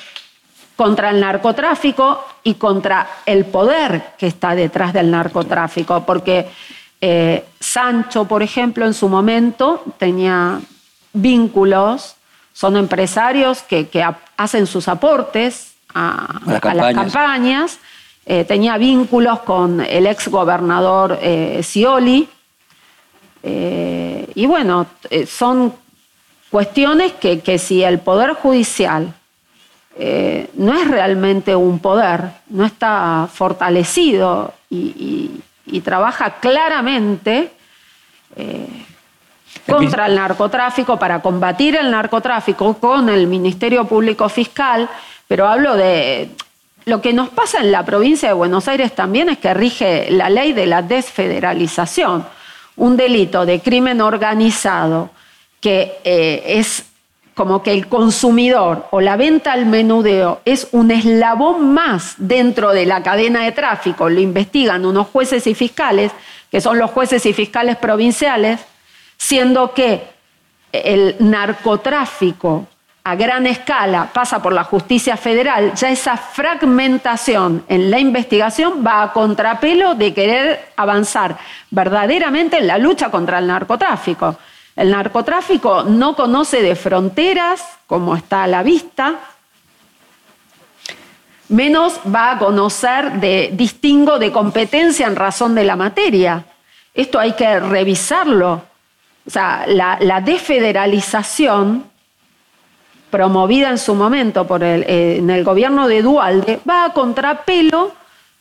[0.76, 6.50] contra el narcotráfico y contra el poder que está detrás del narcotráfico, porque
[7.00, 10.60] eh, Sancho, por ejemplo, en su momento tenía
[11.12, 12.16] vínculos,
[12.52, 13.88] son empresarios que,
[14.36, 16.60] hacen sus aportes a, las
[16.94, 17.78] campañas
[18.26, 22.28] eh, tenía vínculos con el ex gobernador eh, Scioli.
[23.42, 24.86] Eh, y bueno,
[25.26, 25.74] son
[26.50, 29.14] cuestiones que, si el Poder Judicial
[30.54, 35.42] no es realmente un poder, no está fortalecido y,
[35.82, 37.52] trabaja claramente
[39.66, 44.88] contra el narcotráfico, para combatir el narcotráfico con el Ministerio Público Fiscal,
[45.26, 46.30] pero hablo de
[46.84, 50.30] lo que nos pasa en la provincia de Buenos Aires también es que rige la
[50.30, 52.26] ley de la desfederalización,
[52.76, 55.10] un delito de crimen organizado
[55.60, 56.86] que eh, es
[57.34, 62.86] como que el consumidor o la venta al menudeo es un eslabón más dentro de
[62.86, 66.12] la cadena de tráfico, lo investigan unos jueces y fiscales,
[66.50, 68.60] que son los jueces y fiscales provinciales,
[69.16, 70.02] siendo que
[70.72, 72.66] el narcotráfico
[73.10, 79.02] a gran escala pasa por la justicia federal, ya esa fragmentación en la investigación va
[79.02, 81.36] a contrapelo de querer avanzar
[81.70, 84.36] verdaderamente en la lucha contra el narcotráfico.
[84.76, 89.16] El narcotráfico no conoce de fronteras, como está a la vista,
[91.48, 96.44] menos va a conocer de distingo de competencia en razón de la materia.
[96.94, 98.62] Esto hay que revisarlo.
[99.26, 101.90] O sea, la, la desfederalización
[103.10, 107.92] promovida en su momento por el, eh, en el gobierno de Dualde, va a contrapelo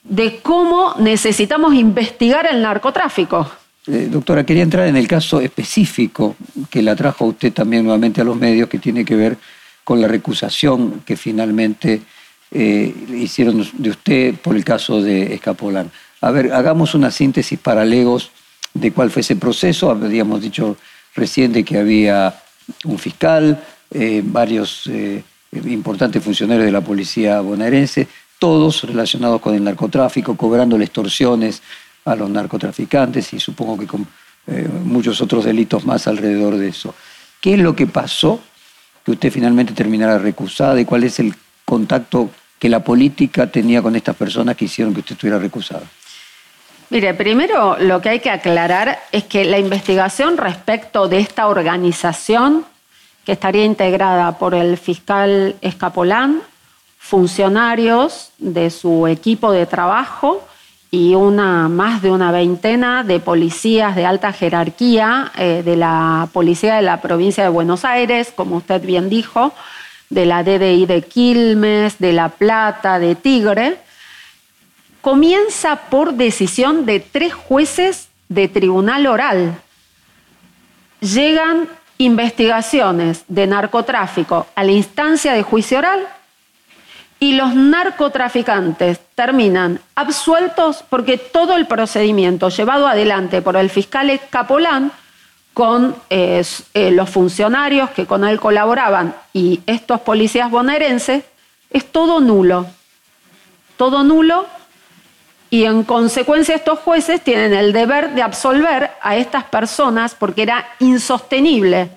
[0.04, 3.50] de cómo necesitamos investigar el narcotráfico.
[3.88, 6.36] Eh, doctora, quería entrar en el caso específico
[6.70, 9.38] que la trajo usted también nuevamente a los medios, que tiene que ver
[9.84, 12.02] con la recusación que finalmente
[12.52, 15.92] eh, hicieron de usted por el caso de Escapolán.
[16.22, 18.32] A ver, hagamos una síntesis para legos
[18.74, 19.90] de cuál fue ese proceso.
[19.90, 20.78] Habíamos dicho
[21.16, 22.36] recién que había
[22.86, 29.64] un fiscal, eh, varios eh, importantes funcionarios de la policía bonaerense, todos relacionados con el
[29.64, 31.62] narcotráfico, cobrando extorsiones
[32.06, 34.08] a los narcotraficantes y supongo que con
[34.48, 36.96] eh, muchos otros delitos más alrededor de eso.
[37.42, 38.40] ¿Qué es lo que pasó
[39.04, 41.34] que usted finalmente terminara recusada y cuál es el
[41.66, 45.84] contacto que la política tenía con estas personas que hicieron que usted estuviera recusada?
[46.90, 52.66] Mire, primero lo que hay que aclarar es que la investigación respecto de esta organización,
[53.30, 56.42] que estaría integrada por el fiscal Escapolán,
[56.98, 60.44] funcionarios de su equipo de trabajo
[60.90, 66.78] y una, más de una veintena de policías de alta jerarquía eh, de la Policía
[66.78, 69.54] de la Provincia de Buenos Aires, como usted bien dijo,
[70.10, 73.78] de la DDI de Quilmes, de La Plata, de Tigre,
[75.02, 79.54] comienza por decisión de tres jueces de tribunal oral.
[81.00, 81.70] Llegan
[82.00, 86.08] investigaciones de narcotráfico a la instancia de juicio oral
[87.20, 94.94] y los narcotraficantes terminan absueltos porque todo el procedimiento llevado adelante por el fiscal Capolán
[95.54, 96.42] con eh,
[96.74, 101.26] eh, los funcionarios que con él colaboraban y estos policías bonaerenses
[101.70, 102.66] es todo nulo.
[103.76, 104.46] Todo nulo
[105.50, 110.66] y en consecuencia estos jueces tienen el deber de absolver a estas personas porque era
[110.80, 111.90] insostenible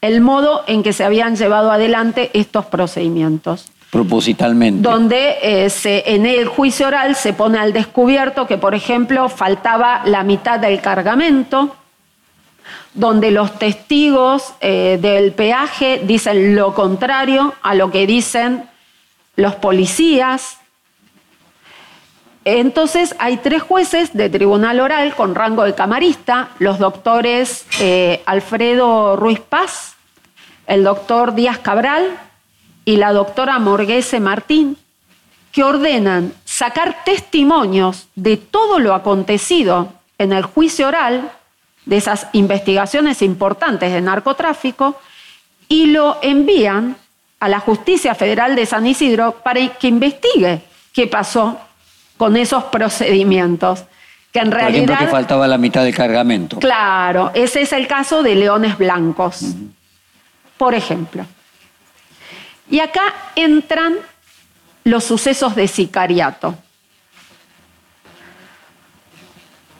[0.00, 3.70] el modo en que se habían llevado adelante estos procedimientos.
[3.90, 4.86] Propositalmente.
[4.86, 5.70] Donde eh,
[6.06, 10.80] en el juicio oral se pone al descubierto que, por ejemplo, faltaba la mitad del
[10.80, 11.74] cargamento,
[12.94, 18.64] donde los testigos eh, del peaje dicen lo contrario a lo que dicen
[19.36, 20.58] los policías,
[22.46, 29.16] entonces hay tres jueces de tribunal oral con rango de camarista, los doctores eh, Alfredo
[29.16, 29.96] Ruiz Paz,
[30.68, 32.16] el doctor Díaz Cabral
[32.84, 34.76] y la doctora Morguese Martín,
[35.50, 41.32] que ordenan sacar testimonios de todo lo acontecido en el juicio oral,
[41.84, 44.94] de esas investigaciones importantes de narcotráfico,
[45.68, 46.96] y lo envían
[47.40, 51.58] a la Justicia Federal de San Isidro para que investigue qué pasó
[52.16, 53.84] con esos procedimientos.
[54.32, 56.58] Que en realidad, Por ejemplo, que faltaba la mitad del cargamento.
[56.58, 59.54] Claro, ese es el caso de leones blancos,
[60.58, 61.24] por ejemplo.
[62.68, 63.96] Y acá entran
[64.84, 66.54] los sucesos de sicariato,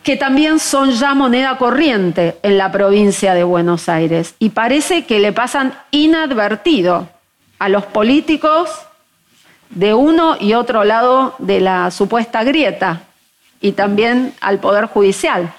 [0.03, 5.19] que también son ya moneda corriente en la provincia de Buenos Aires y parece que
[5.21, 7.09] le pasan inadvertido
[7.59, 8.71] a los políticos
[9.71, 13.03] de uno y otro lado de la supuesta grieta
[13.61, 15.53] y también al Poder Judicial.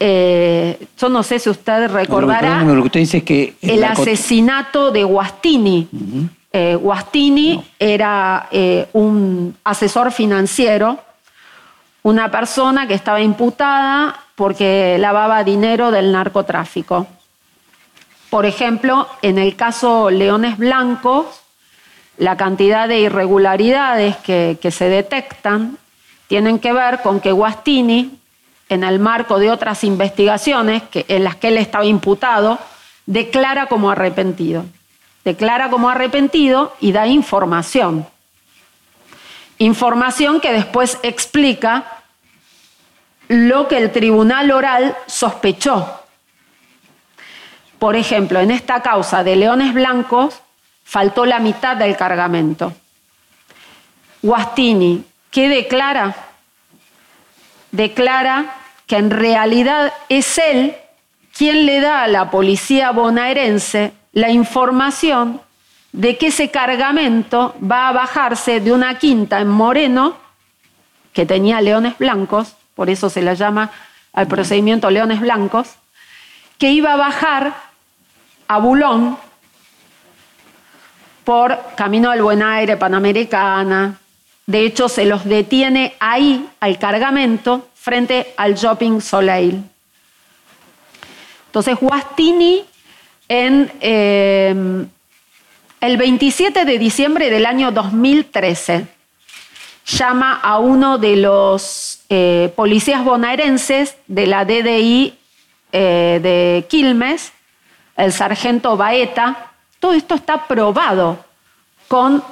[0.00, 5.04] Eh, yo no sé si usted recordará lo que usted dice que el asesinato de
[5.04, 5.88] Guastini.
[6.52, 10.98] Eh, Guastini era eh, un asesor financiero,
[12.02, 17.06] una persona que estaba imputada porque lavaba dinero del narcotráfico.
[18.30, 21.26] Por ejemplo, en el caso Leones Blancos,
[22.18, 25.78] la cantidad de irregularidades que, se detectan
[26.26, 28.18] tienen que ver con que Guastini,
[28.68, 32.58] en el marco de otras investigaciones en las que él estaba imputado,
[33.06, 34.66] declara como arrepentido.
[35.24, 38.06] Declara como arrepentido y da información.
[39.58, 41.84] Información que después explica
[43.28, 46.02] lo que el tribunal oral sospechó.
[47.78, 50.42] Por ejemplo, en esta causa de Leones Blancos,
[50.88, 52.72] faltó la mitad del cargamento.
[54.22, 56.16] Guastini, ¿qué declara?
[57.70, 58.54] Declara
[58.86, 60.74] que en realidad es él
[61.36, 65.42] quien le da a la policía bonaerense la información
[65.92, 70.16] de que ese cargamento va a bajarse de una quinta en Moreno,
[71.12, 73.70] que tenía leones blancos, por eso se la llama
[74.14, 75.68] al procedimiento leones blancos,
[76.56, 77.54] que iba a bajar
[78.48, 79.18] a Bulón,
[81.28, 83.98] por Camino al Buen Aire, Panamericana.
[84.46, 89.62] De hecho, se los detiene ahí, al cargamento, frente al Shopping Soleil.
[91.48, 92.64] Entonces, Guastini,
[93.28, 94.88] en em,
[95.82, 98.86] el 27 de diciembre del año 2013,
[99.84, 105.12] llama a uno de los eh, policías bonaerenses de la DDI
[105.72, 107.32] eh, de Quilmes,
[107.98, 109.47] el sargento Baeta,
[109.80, 111.24] todo esto está probado
[111.86, 112.22] con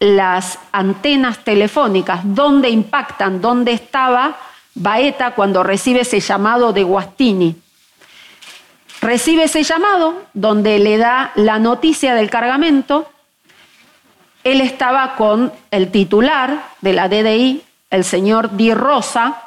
[0.00, 4.36] las antenas telefónicas, dónde impactan, dónde estaba
[4.74, 7.56] Baeta cuando recibe ese llamado de Guastini.
[9.00, 13.10] Recibe ese llamado donde le da la noticia del cargamento.
[14.44, 19.42] Él estaba con el titular de la DDI, el señor Di Rosa,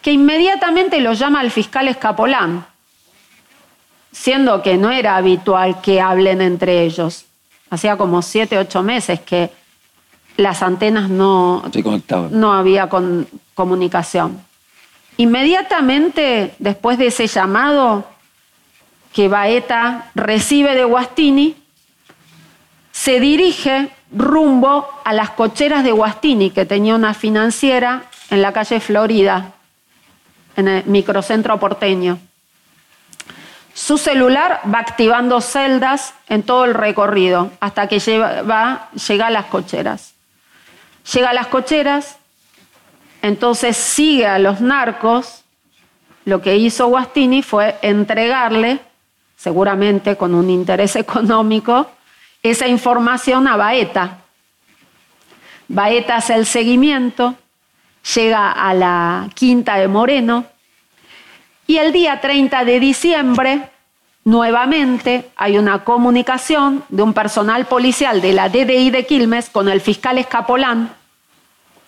[0.00, 2.66] que inmediatamente lo llama al fiscal Escapolán
[4.14, 7.26] siendo que no era habitual que hablen entre ellos.
[7.68, 9.50] Hacía como siete, ocho meses que
[10.36, 11.64] las antenas no,
[12.30, 12.88] no había
[13.54, 14.40] comunicación.
[15.16, 18.04] Inmediatamente después de ese llamado
[19.12, 21.56] que Baeta recibe de Guastini,
[22.92, 28.78] se dirige rumbo a las cocheras de Guastini, que tenía una financiera en la calle
[28.78, 29.52] Florida,
[30.56, 32.18] en el microcentro porteño.
[33.74, 40.14] Su celular va activando celdas en todo el recorrido hasta que llega, a las cocheras.
[41.12, 42.18] Llega a las cocheras,
[43.20, 45.42] entonces sigue a los narcos.
[46.24, 48.78] Lo que hizo Guastini fue entregarle,
[49.36, 51.90] seguramente con un interés económico,
[52.44, 54.18] esa información a Baeta.
[55.66, 57.34] Baeta hace el seguimiento,
[58.14, 60.53] llega a la quinta de Moreno
[61.66, 63.70] y el día 30 de diciembre
[64.24, 69.80] nuevamente hay una comunicación de un personal policial de la DDI de Quilmes con el
[69.80, 70.94] fiscal Escapolán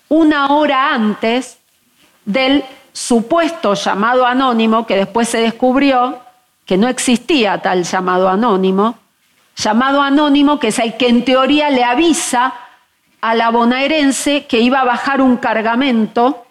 [0.08, 1.58] una hora antes
[2.24, 6.20] del supuesto llamado anónimo que después se descubrió
[6.64, 8.98] que no existía tal llamado anónimo,
[9.56, 12.54] llamado anónimo que es el que en teoría le avisa
[13.20, 16.45] a la bonaerense que iba a bajar un cargamento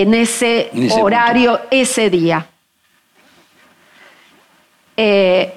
[0.00, 2.46] en ese, horario, ese día.
[4.96, 5.54] Eh,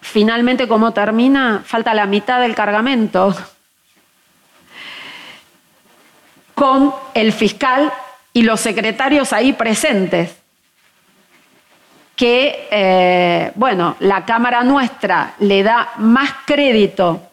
[0.00, 1.62] finalmente, ¿cómo termina?
[1.64, 3.36] Falta la mitad del cargamento
[6.54, 7.92] con el fiscal
[8.32, 10.36] y los secretarios ahí presentes
[12.16, 17.28] que, eh, bueno, la Cámara nuestra le da más crédito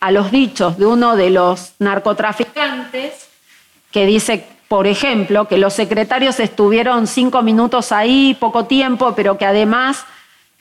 [0.00, 3.28] a los dichos de uno de los narcotraficantes,
[3.90, 9.44] que dice, por ejemplo, que los secretarios estuvieron cinco minutos ahí, poco tiempo, pero que
[9.44, 10.06] además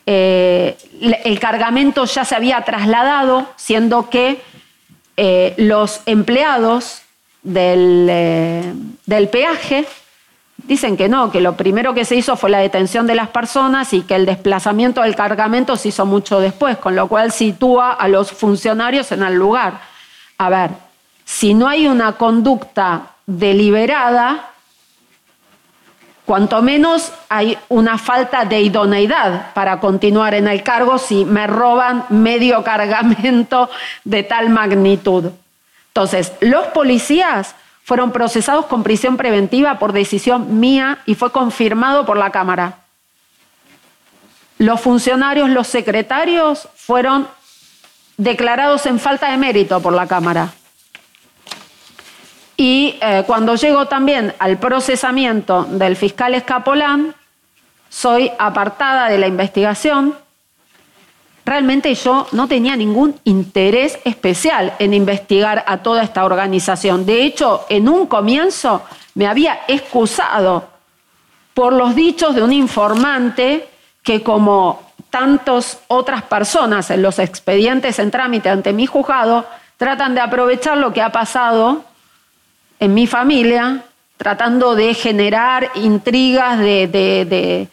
[0.07, 0.75] eh,
[1.23, 4.41] el cargamento ya se había trasladado, siendo que
[5.15, 7.03] eh, los empleados
[7.43, 8.73] del,
[9.05, 9.85] del peaje
[10.63, 13.93] Dicen que no, que lo primero que se hizo fue la detención de las personas
[13.93, 18.07] y que el desplazamiento del cargamento se hizo mucho después, con lo cual sitúa a
[18.09, 19.79] los funcionarios en el lugar.
[20.37, 20.71] A ver,
[21.23, 24.49] si no hay una conducta deliberada,
[26.25, 32.05] cuanto menos hay una falta de idoneidad para continuar en el cargo si me roban
[32.09, 33.69] medio cargamento
[34.03, 35.25] de tal magnitud.
[35.89, 42.17] Entonces, los policías fueron procesados con prisión preventiva por decisión mía y fue confirmado por
[42.17, 42.79] la Cámara.
[44.57, 47.27] Los funcionarios, los secretarios, fueron
[48.17, 50.51] declarados en falta de mérito por la Cámara.
[52.59, 57.15] Y eh, cuando llego también al procesamiento del fiscal Escapolán,
[57.87, 60.13] soy apartada de la investigación
[61.45, 67.07] realmente yo no tenía ningún interés especial en investigar a toda esta organización.
[67.07, 68.83] De hecho, en un comienzo
[69.15, 70.67] me había excusado
[71.55, 73.67] por los dichos de un informante
[74.03, 79.45] que como tantas otras personas en los expedientes en trámite ante mi juzgado,
[79.77, 81.83] tratan de aprovechar lo que ha pasado
[82.79, 83.83] en mi familia,
[84.17, 87.67] tratando de generar intrigas de,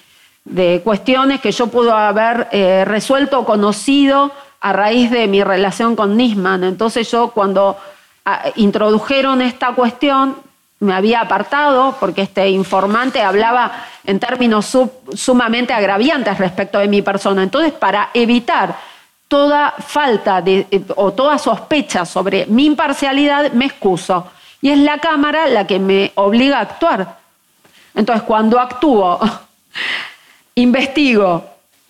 [0.47, 4.31] de cuestiones que yo pudo haber eh, resuelto o conocido
[4.61, 6.65] a raíz de mi relación con Nisman.
[6.65, 7.77] Entonces yo cuando
[8.25, 10.37] ah, introdujeron esta cuestión
[10.79, 13.73] me había apartado porque este informante hablaba
[14.05, 14.77] en términos
[15.15, 17.43] sumamente agraviantes respecto de mi persona.
[17.43, 18.77] Entonces para evitar
[19.27, 24.31] toda falta de, eh, o toda sospecha sobre mi imparcialidad me excuso.
[24.67, 27.19] Y es la Cámara la que me obliga a actuar.
[27.95, 29.21] Entonces cuando actúo
[30.57, 31.45] investigo,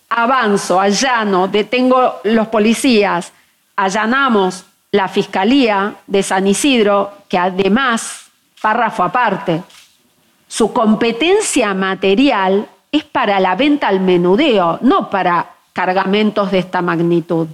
[0.09, 3.33] avanzo, allano, detengo los policías,
[3.75, 8.29] allanamos la Fiscalía de San Isidro, que además,
[8.61, 9.63] párrafo aparte,
[10.47, 17.47] su competencia material es para la venta al menudeo, no para cargamentos de esta magnitud.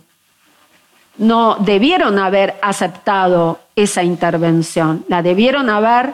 [1.15, 6.13] No debieron haber aceptado esa intervención, la debieron haber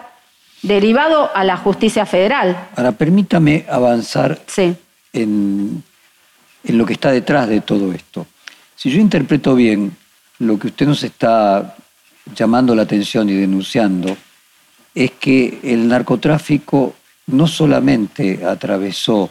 [0.61, 2.69] derivado a la justicia federal.
[2.75, 4.75] Ahora, permítame avanzar sí
[5.13, 5.83] en,
[6.63, 8.27] lo que está detrás de todo esto.
[8.75, 9.95] Si yo interpreto bien
[10.39, 11.75] lo que usted nos está
[12.35, 14.15] llamando la atención y denunciando,
[14.93, 16.95] es que el narcotráfico
[17.27, 19.29] no solamente atravesó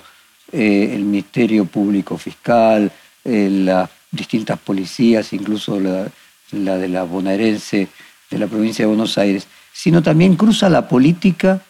[0.53, 2.91] eh, el Ministerio Público Fiscal,
[3.25, 6.09] eh, las distintas policías, incluso la,
[6.53, 7.89] la, de la bonaerense
[8.31, 11.63] de la provincia de Buenos Aires, sino también cruza la política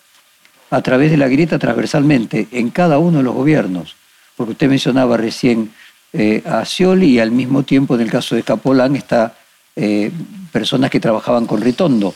[0.71, 3.97] a través de la grieta transversalmente en cada uno de los gobiernos.
[4.37, 5.73] Porque usted mencionaba recién
[6.13, 9.35] eh, a Scioli y al mismo tiempo en el caso de Capolán está
[9.77, 10.11] eh,
[10.53, 12.15] personas que trabajaban con Ritondo.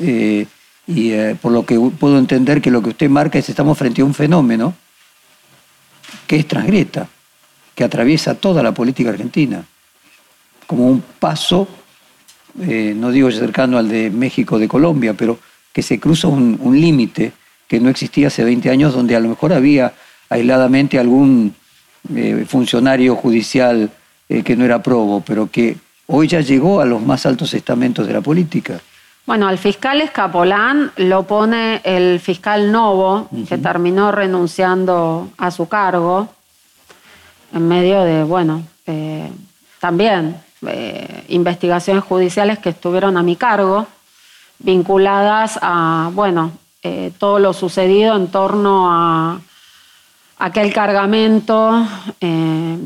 [0.00, 0.46] Eh,
[0.88, 1.12] y
[1.42, 4.14] por lo que puedo entender que lo que usted marca es estamos frente a un
[4.14, 4.72] fenómeno
[6.28, 7.08] que es transgreta,
[7.74, 9.64] que atraviesa toda la política argentina,
[10.66, 11.66] como un paso,
[12.58, 15.38] no digo cercano al de México, de Colombia, pero
[15.72, 17.32] que se cruza un, un límite
[17.68, 19.92] que no existía hace 20 años, donde a lo mejor había
[20.28, 21.54] aisladamente algún
[22.14, 23.90] eh, funcionario judicial
[24.28, 25.76] eh, que no era probo, pero que
[26.06, 28.80] hoy ya llegó a los más altos estamentos de la política.
[29.26, 36.28] Bueno, al fiscal Escapolán lo pone el fiscal Novo, que terminó renunciando a su cargo,
[37.52, 39.28] en medio de, bueno, eh,
[39.80, 40.36] también
[41.28, 43.86] investigaciones judiciales que estuvieron a mi cargo,
[44.58, 46.52] vinculadas a, bueno,
[47.18, 49.40] todo lo sucedido en torno a
[50.38, 51.86] aquel cargamento
[52.20, 52.78] eh,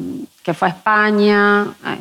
[0.42, 1.96] que fue a España, eh,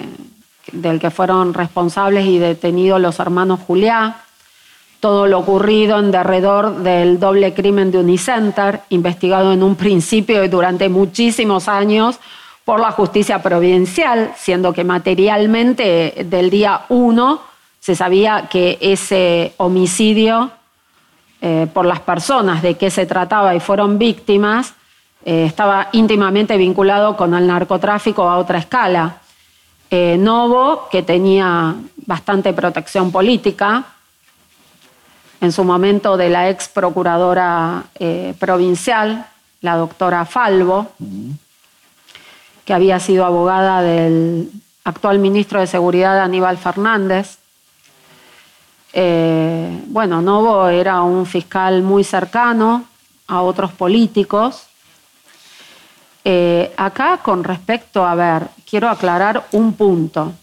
[0.71, 4.21] del que fueron responsables y detenidos los hermanos Juliá,
[4.99, 10.49] todo lo ocurrido en derredor del doble crimen de Unicenter, investigado en un principio y
[10.49, 12.19] durante muchísimos años
[12.69, 17.41] por la justicia provincial, siendo que materialmente del día 1
[17.79, 20.51] se sabía que ese homicidio
[21.41, 24.75] eh, por las personas de que se trataba y fueron víctimas
[25.25, 29.15] eh, estaba íntimamente vinculado con el narcotráfico a otra escala.
[29.89, 31.73] Eh, Novo, que tenía
[32.05, 33.83] bastante protección política,
[35.41, 37.85] en su momento de la ex procuradora
[38.37, 39.25] provincial,
[39.61, 40.91] la doctora Falvo,
[42.69, 44.51] que había sido abogada del
[44.83, 47.39] actual ministro de Seguridad Aníbal Fernández.
[49.87, 52.85] bueno, Novo era un fiscal muy cercano
[53.25, 54.67] a otros políticos
[56.23, 60.33] eh, acá con respecto, a ver, quiero aclarar un punto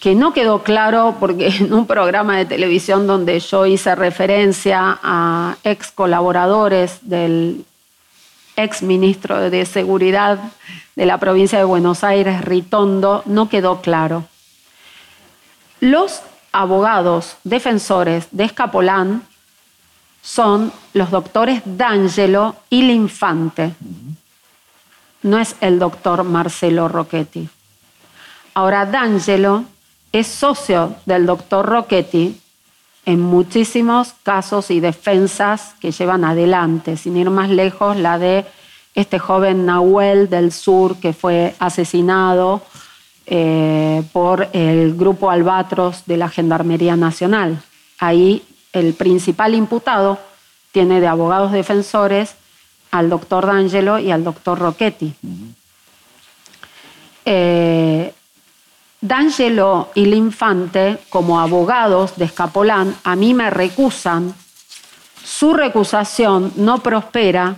[0.00, 5.56] que no quedó claro porque en un programa de televisión donde yo hice referencia a
[5.64, 7.64] ex colaboradores del
[8.62, 10.38] ex ministro de Seguridad
[10.96, 14.24] de la provincia de Buenos Aires, Ritondo, no quedó claro.
[15.80, 19.22] Los abogados defensores de Escapolán
[20.22, 23.74] son los doctores D'Angelo y Linfante
[25.22, 27.48] no es el doctor Marcelo Rocchetti.
[28.54, 29.64] Ahora, D'Angelo
[30.12, 32.40] es socio del doctor Rocchetti
[33.06, 38.44] en muchísimos casos y defensas que llevan adelante, sin ir más lejos, la de
[38.94, 42.62] este joven Nahuel del Sur que fue asesinado
[43.26, 47.62] eh, por el grupo Albatros de la Gendarmería Nacional.
[47.98, 48.42] Ahí
[48.72, 50.18] el principal imputado
[50.72, 52.34] tiene de abogados defensores
[52.90, 55.14] al doctor D'Angelo y al doctor Rocchetti.
[57.24, 58.12] Eh,
[59.00, 64.34] D'Angelo y L'Infante, como abogados de Escapolán, a mí me recusan.
[65.24, 67.56] Su recusación no prospera,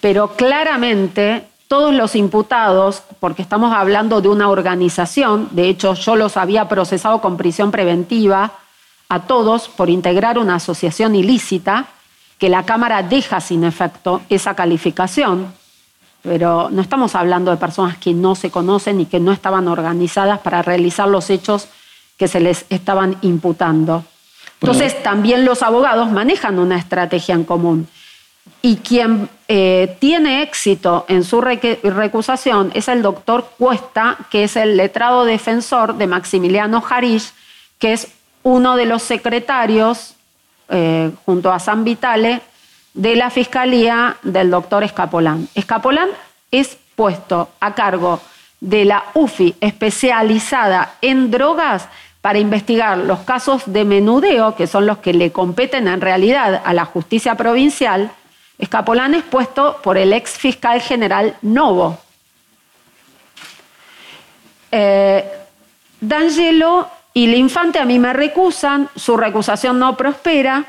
[0.00, 6.36] pero claramente todos los imputados, porque estamos hablando de una organización, de hecho yo los
[6.36, 8.52] había procesado con prisión preventiva
[9.08, 11.86] a todos por integrar una asociación ilícita,
[12.38, 15.52] que la Cámara deja sin efecto esa calificación,
[16.28, 20.38] pero no estamos hablando de personas que no se conocen y que no estaban organizadas
[20.40, 21.68] para realizar los hechos
[22.18, 24.04] que se les estaban imputando.
[24.60, 27.88] Entonces, también los abogados manejan una estrategia en común.
[28.60, 34.76] Y quien eh, tiene éxito en su recusación es el doctor Cuesta, que es el
[34.76, 37.32] letrado defensor de Maximiliano Jarish,
[37.78, 38.08] que es
[38.42, 40.14] uno de los secretarios
[40.68, 42.42] eh, junto a San Vitale
[42.94, 45.48] de la Fiscalía del doctor Escapolán.
[45.54, 46.08] Escapolán
[46.50, 48.20] es puesto a cargo
[48.60, 51.88] de la UFI especializada en drogas
[52.20, 56.74] para investigar los casos de menudeo, que son los que le competen en realidad a
[56.74, 58.10] la justicia provincial.
[58.58, 61.98] Escapolán es puesto por el ex fiscal general Novo.
[64.72, 65.24] Eh,
[66.00, 70.64] D'Angelo y el infante a mí me recusan, su recusación no prospera,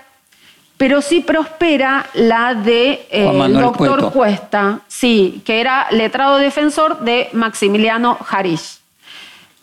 [0.79, 8.15] pero sí prospera la de eh, doctor Cuesta, sí, que era letrado defensor de Maximiliano
[8.15, 8.79] Jarish.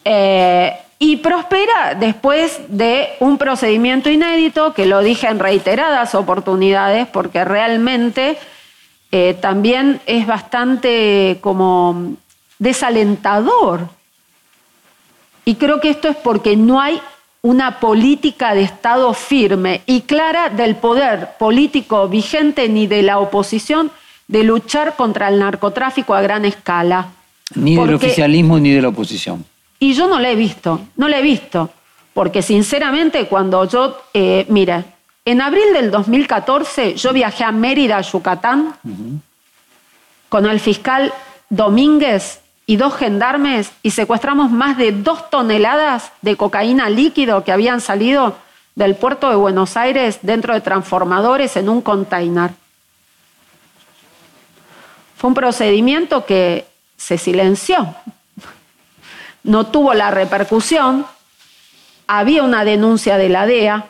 [0.05, 7.47] Eh, y prospera después de un procedimiento inédito, que lo dije en reiteradas oportunidades, porque
[7.47, 8.37] realmente
[9.11, 12.13] eh, también es bastante como
[12.59, 13.89] desalentador
[15.47, 17.01] y creo que esto es porque no hay
[17.47, 23.93] una política de Estado firme y clara del poder político vigente ni de la oposición
[24.27, 27.07] de luchar contra el narcotráfico a gran escala.
[27.55, 29.45] Ni del oficialismo ni de la oposición.
[29.79, 31.71] Y yo no la he visto, no la he visto,
[32.13, 34.85] porque sinceramente cuando yo, eh, mira,
[35.25, 38.75] en abril del 2014 yo viajé a Mérida, Yucatán,
[40.29, 41.13] con el fiscal
[41.49, 47.81] Domínguez y dos gendarmes y secuestramos más de dos toneladas de cocaína líquido que habían
[47.81, 48.37] salido
[48.75, 52.51] del puerto de Buenos Aires dentro de transformadores en un container.
[55.17, 57.95] Fue un procedimiento que se silenció,
[59.45, 61.07] no tuvo la repercusión,
[62.09, 63.87] había una denuncia de la DEA,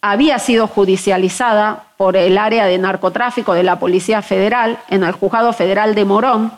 [0.00, 5.52] había sido judicializada por el área de narcotráfico de la Policía Federal en el Juzgado
[5.52, 6.52] Federal de Morón,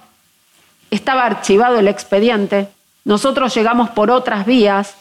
[0.97, 2.69] estaba archivado el expediente,
[3.05, 4.95] nosotros llegamos por otras vías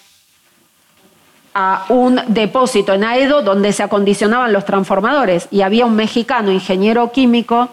[1.54, 7.12] a un depósito en Aedo donde se acondicionaban los transformadores y había un mexicano ingeniero
[7.12, 7.70] químico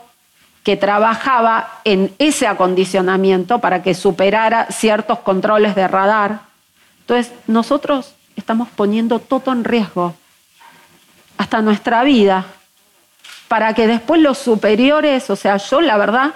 [0.65, 6.41] que trabajaba en ese acondicionamiento para que superara ciertos controles de radar.
[7.01, 10.15] Entonces, nosotros estamos poniendo todo en riesgo,
[11.39, 12.45] hasta nuestra vida,
[13.47, 16.35] para que después los superiores, o sea, yo la verdad,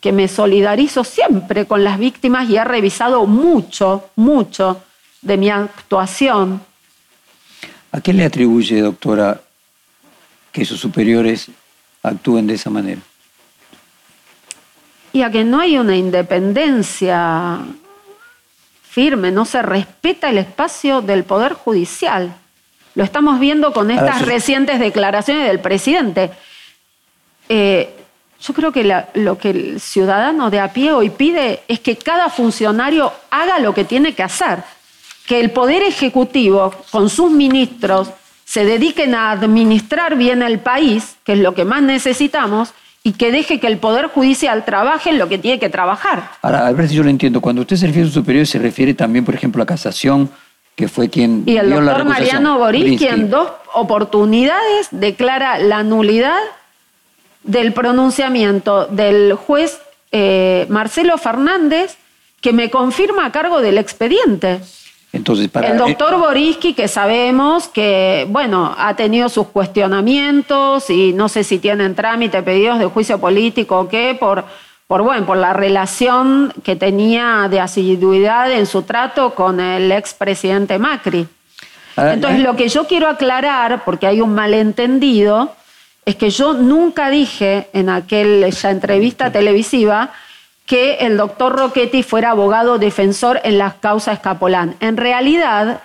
[0.00, 4.82] que me solidarizo siempre con las víctimas y he revisado mucho, mucho
[5.20, 6.62] de mi actuación.
[7.92, 9.40] ¿A qué le atribuye, doctora,
[10.52, 11.48] que sus superiores
[12.02, 13.00] actúen de esa manera?
[15.12, 17.58] Y a que no hay una independencia
[18.82, 22.34] firme, no se respeta el espacio del Poder Judicial.
[22.94, 26.30] Lo estamos viendo con estas recientes declaraciones del presidente.
[27.48, 27.99] Eh,
[28.40, 32.30] yo creo que lo que el ciudadano de a pie hoy pide es que cada
[32.30, 34.62] funcionario haga lo que tiene que hacer,
[35.26, 38.10] que el Poder Ejecutivo con sus ministros
[38.44, 42.72] se dediquen a administrar bien el país, que es lo que más necesitamos,
[43.02, 46.30] y que deje que el Poder Judicial trabaje en lo que tiene que trabajar.
[46.42, 47.40] Ahora, a ver si yo lo entiendo.
[47.40, 50.28] Cuando usted se refiere a superior, se refiere también, por ejemplo, a casación,
[50.74, 51.44] que fue quien.
[51.46, 56.40] Y el doctor Mariano Boris, en dos oportunidades declara la nulidad
[57.42, 59.80] del pronunciamiento del juez
[60.12, 61.96] eh, Marcelo Fernández
[62.40, 64.60] que me confirma a cargo del expediente.
[65.12, 71.28] Entonces, para, el doctor Boriski, que sabemos que, bueno, ha tenido sus cuestionamientos y no
[71.28, 74.44] sé si tienen trámite, pedidos de juicio político o qué, por,
[74.86, 80.78] por, bueno, por la relación que tenía de asiduidad en su trato con el expresidente
[80.78, 81.26] Macri.
[81.96, 85.54] Entonces, lo que yo quiero aclarar, porque hay un malentendido,
[86.04, 90.12] es que yo nunca dije en aquella entrevista televisiva
[90.66, 94.76] que el doctor Rocchetti fuera abogado defensor en las causas Escapolán.
[94.80, 95.82] En realidad,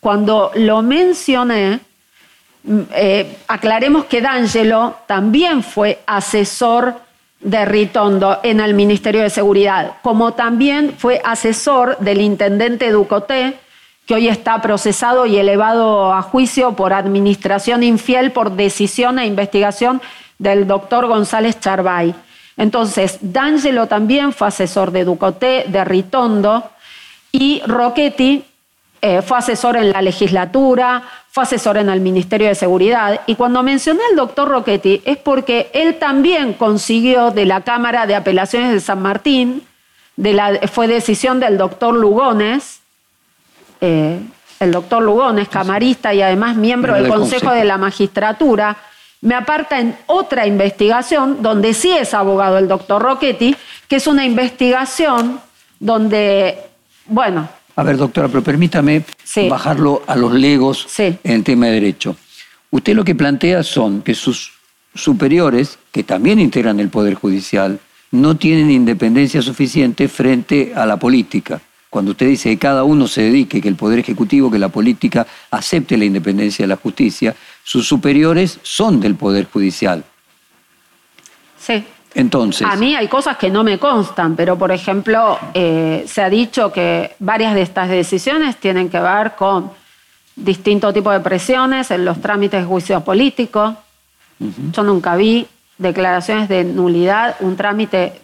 [0.00, 1.80] cuando lo mencioné,
[2.62, 6.94] mm, eh, aclaremos que D'Angelo también fue asesor
[7.40, 13.58] de Ritondo en el Ministerio de Seguridad, como también fue asesor del intendente Ducoté
[14.08, 20.00] que hoy está procesado y elevado a juicio por administración infiel por decisión e investigación
[20.38, 22.14] del doctor González Charbay.
[22.56, 26.70] Entonces, D'Angelo también fue asesor de Ducoté, de Ritondo,
[27.32, 28.44] y Rocchetti
[29.02, 33.20] eh, fue asesor en la legislatura, fue asesor en el Ministerio de Seguridad.
[33.26, 38.14] Y cuando mencioné al doctor Rocchetti es porque él también consiguió de la Cámara de
[38.14, 39.66] Apelaciones de San Martín,
[40.16, 42.80] de la, fue decisión del doctor Lugones,
[43.80, 44.20] eh,
[44.60, 48.76] el doctor Lugón es camarista y además miembro del Consejo, de la Magistratura,
[49.20, 53.54] me aparta en otra investigación donde sí es abogado el doctor Rocchetti,
[53.88, 55.40] que es una investigación
[55.78, 56.58] donde,
[57.06, 57.48] bueno...
[57.76, 59.04] A ver, doctora, pero permítame
[59.48, 62.16] bajarlo a los legos en el tema de derecho.
[62.70, 64.52] Usted lo que plantea son que sus
[64.94, 67.78] superiores, que también integran el Poder Judicial,
[68.10, 71.60] no tienen independencia suficiente frente a la política
[71.90, 75.26] cuando usted dice que cada uno se dedique, que el Poder Ejecutivo, que la política
[75.50, 77.34] acepte la independencia de la justicia,
[77.64, 80.04] sus superiores son del Poder Judicial.
[81.58, 81.84] Sí.
[82.14, 82.66] Entonces.
[82.66, 86.72] A mí hay cosas que no me constan, pero por ejemplo, eh, se ha dicho
[86.72, 89.70] que varias de estas decisiones tienen que ver con
[90.34, 93.76] distintos tipos de presiones en los trámites de juicio político.
[94.72, 95.46] Yo nunca vi
[95.78, 98.20] declaraciones de nulidad, un trámite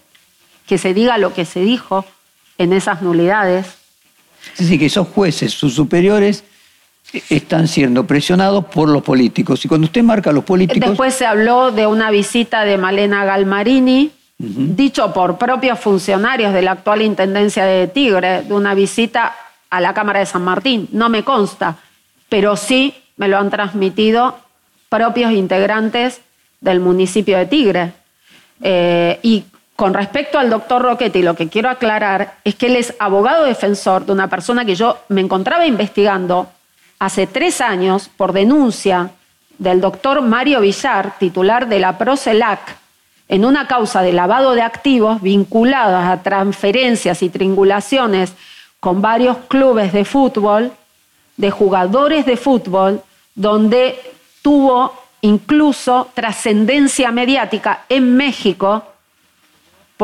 [0.66, 2.04] que se diga lo que se dijo
[2.58, 3.66] en esas nulidades.
[4.52, 6.44] Es decir, que esos jueces, sus superiores,
[7.30, 9.64] están siendo presionados por los políticos.
[9.64, 10.88] Y cuando usted marca a los políticos...
[10.88, 16.72] Después se habló de una visita de Malena Galmarini, dicho por propios funcionarios de la
[16.72, 19.34] actual Intendencia de Tigre, de una visita
[19.70, 20.88] a la Cámara de San Martín.
[20.92, 21.76] No me consta.
[22.28, 24.36] pero sí me lo han transmitido
[24.88, 26.20] propios integrantes
[26.60, 27.92] del municipio de Tigre.
[28.60, 29.44] Eh, y
[29.76, 34.06] con respecto al doctor Roquetti, lo que quiero aclarar es que él es abogado defensor
[34.06, 36.48] de una persona que yo me encontraba investigando
[37.00, 39.10] hace tres años por denuncia
[39.58, 42.76] del doctor Mario Villar, titular de la PROCELAC,
[43.28, 48.32] en una causa de lavado de activos vinculadas a transferencias y triangulaciones
[48.78, 50.72] con varios clubes de fútbol,
[51.36, 53.02] de jugadores de fútbol,
[53.34, 53.98] donde
[54.42, 58.84] tuvo incluso trascendencia mediática en México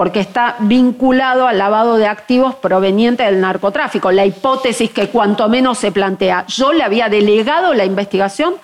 [0.00, 5.76] porque está vinculado al lavado de activos proveniente del narcotráfico, la hipótesis que cuanto menos
[5.76, 6.46] se plantea.
[6.46, 8.54] Yo le había delegado la investigación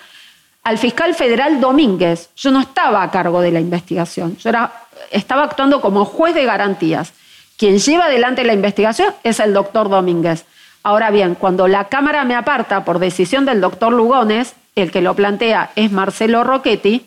[0.63, 2.31] al fiscal federal Domínguez.
[2.35, 4.71] Yo no estaba a cargo de la investigación, yo era,
[5.11, 7.13] estaba actuando como juez de garantías.
[7.55, 10.43] Quien lleva adelante la investigación es el doctor Domínguez.
[10.81, 15.13] Ahora bien, cuando la Cámara me aparta por decisión del doctor Lugones, el que lo
[15.13, 17.05] plantea es Marcelo Rocchetti,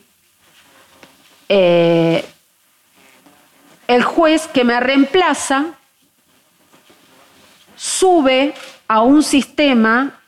[1.48, 2.24] eh,
[3.90, 5.66] el juez que me reemplaza
[7.76, 8.54] sube
[8.86, 10.20] a un sistema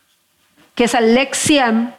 [0.75, 1.93] que es el Lexiem,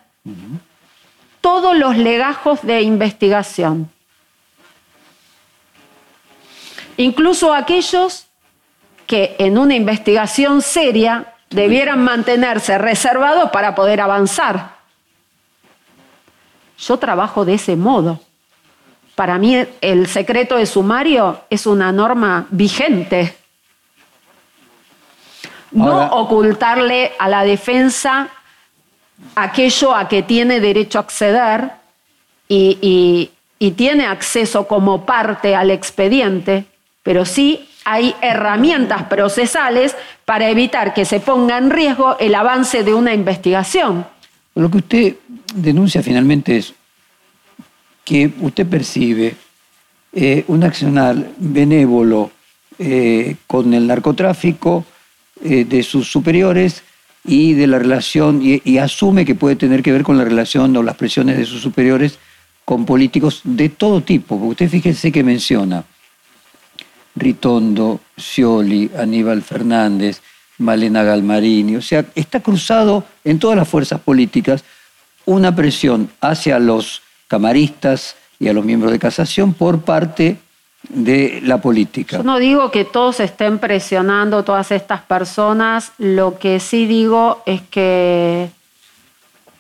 [1.41, 3.91] todos los legajos de investigación,
[6.99, 8.27] incluso aquellos
[9.07, 14.75] que en una investigación seria debieran mantenerse reservados para poder avanzar.
[16.77, 18.21] Yo trabajo de ese modo.
[19.15, 23.35] Para mí el secreto de sumario es una norma vigente.
[25.71, 28.29] No ocultarle a la defensa
[29.35, 31.71] aquello a que tiene derecho a acceder
[32.49, 36.65] y, y tiene acceso como parte al expediente,
[37.03, 42.95] pero sí hay herramientas procesales para evitar que se ponga en riesgo el avance de
[42.95, 44.07] una investigación.
[44.55, 45.17] Lo que usted
[45.55, 46.75] denuncia finalmente es
[48.05, 49.35] que usted percibe
[50.13, 52.31] eh, un accionar benévolo
[52.79, 54.85] eh, con el narcotráfico
[55.43, 56.83] eh, de sus superiores
[57.25, 60.83] y de la relación, y, asume que puede tener que ver con la relación o
[60.83, 62.19] las presiones de sus superiores
[62.65, 64.35] con políticos de todo tipo.
[64.37, 65.85] Usted fíjese que menciona
[67.17, 70.21] Ritondo, Scioli, Aníbal Fernández,
[70.59, 74.65] Malena Galmarini, o sea, está cruzado en todas las fuerzas políticas
[75.25, 80.39] una presión hacia los camaristas y a los miembros de casación por parte
[80.89, 82.19] de la política.
[82.19, 87.63] Yo no digo que todos estén presionando todas estas personas, lo que sí digo es
[87.63, 88.51] que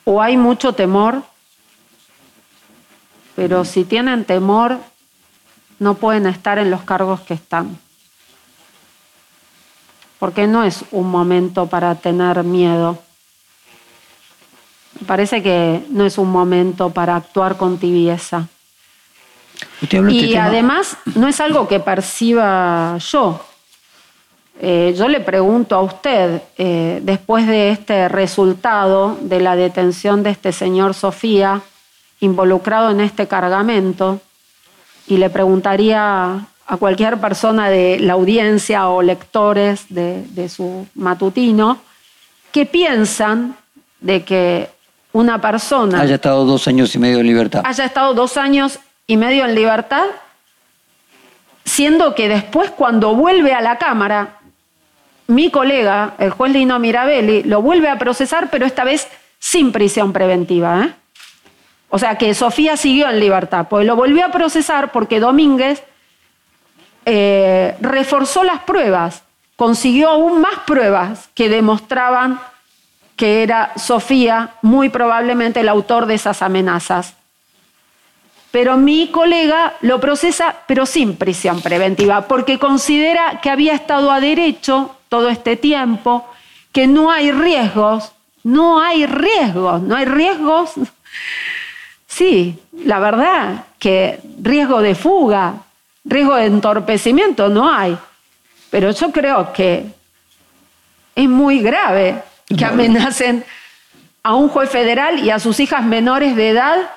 [0.05, 1.23] o hay mucho temor,
[3.35, 4.79] pero si tienen temor
[5.79, 7.79] no pueden estar en los cargos que están.
[10.19, 12.99] Porque no es un momento para tener miedo.
[15.01, 18.49] Me parece que no es un momento para actuar con tibieza.
[19.81, 23.41] Este y además no es algo que perciba yo.
[24.61, 30.31] Eh, yo le pregunto a usted, eh, después de este resultado de la detención de
[30.31, 31.61] este señor Sofía,
[32.21, 34.21] involucrado en este cargamento,
[35.07, 41.79] y le preguntaría a cualquier persona de la audiencia o lectores de, de su matutino,
[42.53, 43.57] ¿qué piensan
[44.01, 44.71] de que
[45.15, 46.01] una persona...
[46.01, 47.63] Haya estado dos años y medio en libertad.
[47.65, 50.05] Haya estado dos años y medio en libertad,
[51.65, 54.41] siendo que después cuando vuelve a la Cámara,
[55.29, 60.13] mi colega, el juez Lino Mirabelli, lo vuelve a procesar, pero esta vez sin prisión
[60.13, 60.85] preventiva.
[60.85, 60.95] ¿eh?
[61.91, 65.85] O sea que Sofía siguió en libertad, pues lo volvió a procesar porque Domínguez
[67.07, 69.23] eh, reforzó las pruebas,
[69.55, 72.41] consiguió aún más pruebas que demostraban
[73.17, 77.15] que era Sofía muy probablemente el autor de esas amenazas.
[78.51, 84.21] Pero mi colega lo procesa, pero sin prisión preventiva, porque considera que había estado a
[84.21, 86.25] derecho todo este tiempo,
[86.73, 88.13] que no hay riesgos,
[88.45, 90.73] no hay riesgos, no hay riesgos.
[92.07, 95.55] Sí, la verdad que riesgo de fuga,
[96.05, 97.99] riesgo de entorpecimiento no hay.
[98.71, 99.87] Pero yo creo que
[101.17, 103.45] es muy grave que amenacen
[104.23, 106.91] a un juez federal y a sus hijas menores de edad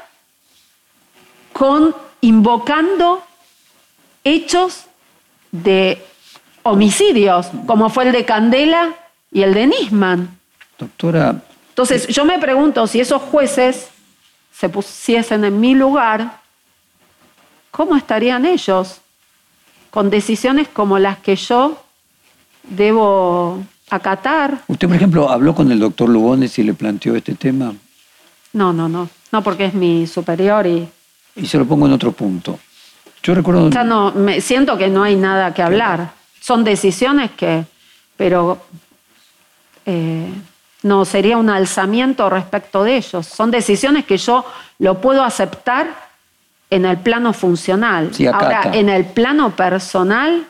[1.54, 3.24] con invocando
[4.24, 4.86] hechos
[5.52, 6.04] de
[6.64, 8.94] homicidios, como fue el de Candela
[9.32, 10.40] y el de Nisman.
[10.78, 11.42] Doctora.
[11.70, 13.90] Entonces, yo me pregunto si esos jueces
[14.52, 16.40] se pusiesen en mi lugar,
[17.72, 19.02] ¿cómo estarían ellos
[19.92, 21.84] con decisiones como las que yo
[22.64, 24.60] debo acatar.
[24.68, 27.74] ¿Usted, por ejemplo, habló con el doctor Lugones y le planteó este tema?
[28.54, 29.10] No, no, no.
[29.32, 30.88] No, porque es mi superior y
[31.36, 32.60] Y se lo pongo en otro punto.
[33.24, 33.70] Yo recuerdo...
[33.70, 36.12] ya no, me siento que no hay nada que hablar.
[36.40, 37.66] Son decisiones que,
[38.16, 38.60] pero
[39.86, 40.32] eh,
[40.84, 43.26] no sería un alzamiento respecto de ellos.
[43.26, 44.46] Son decisiones que yo
[44.80, 46.08] lo puedo aceptar
[46.70, 48.14] en el plano funcional.
[48.14, 48.28] Sí.
[48.28, 50.46] Ahora, en el plano personal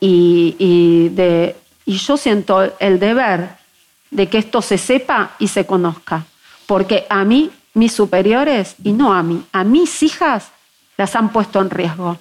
[0.00, 1.56] y, y de,
[1.86, 3.56] y yo siento el deber
[4.10, 6.24] de que esto se sepa y se conozca.
[6.66, 10.50] Porque a mí, mis superiores, y no a mí, a mis hijas
[10.96, 12.16] las han puesto en riesgo.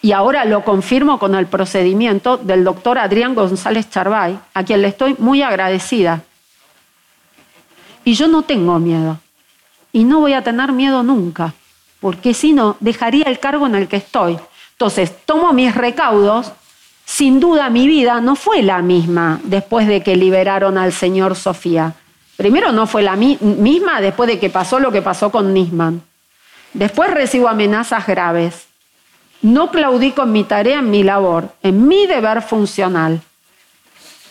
[0.00, 4.88] Y ahora lo confirmo con el procedimiento del doctor Adrián González Charbay, a quien le
[4.88, 6.22] estoy muy agradecida.
[8.04, 9.18] Y yo no tengo miedo.
[9.92, 11.54] Y no voy a tener miedo nunca,
[11.98, 14.38] porque si no, dejaría el cargo en el que estoy.
[14.72, 16.52] Entonces, tomo mis recaudos.
[17.10, 21.94] Sin duda, mi vida no fue la misma después de que liberaron al señor Sofía.
[22.36, 26.02] Primero, no fue la mi- misma después de que pasó lo que pasó con Nisman.
[26.74, 28.66] Después recibo amenazas graves.
[29.40, 33.22] No claudico en mi tarea, en mi labor, en mi deber funcional.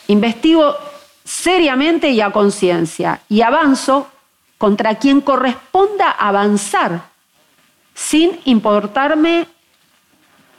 [0.06, 0.76] Investigo
[1.24, 4.06] seriamente y a conciencia y avanzo
[4.56, 7.02] contra quien corresponda avanzar,
[7.92, 9.48] sin importarme,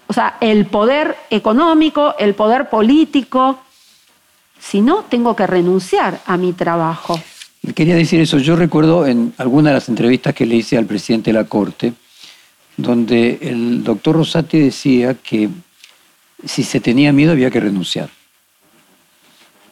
[0.10, 3.60] o sea, el poder económico, el poder político.
[4.60, 7.22] Si no, tengo que renunciar a mi trabajo.
[7.76, 8.40] Quería decir eso.
[8.40, 11.94] Yo recuerdo en alguna de las entrevistas que le hice al presidente de la Corte,
[12.76, 15.48] donde el doctor Rosati decía que
[16.44, 18.10] si se tenía miedo había que renunciar.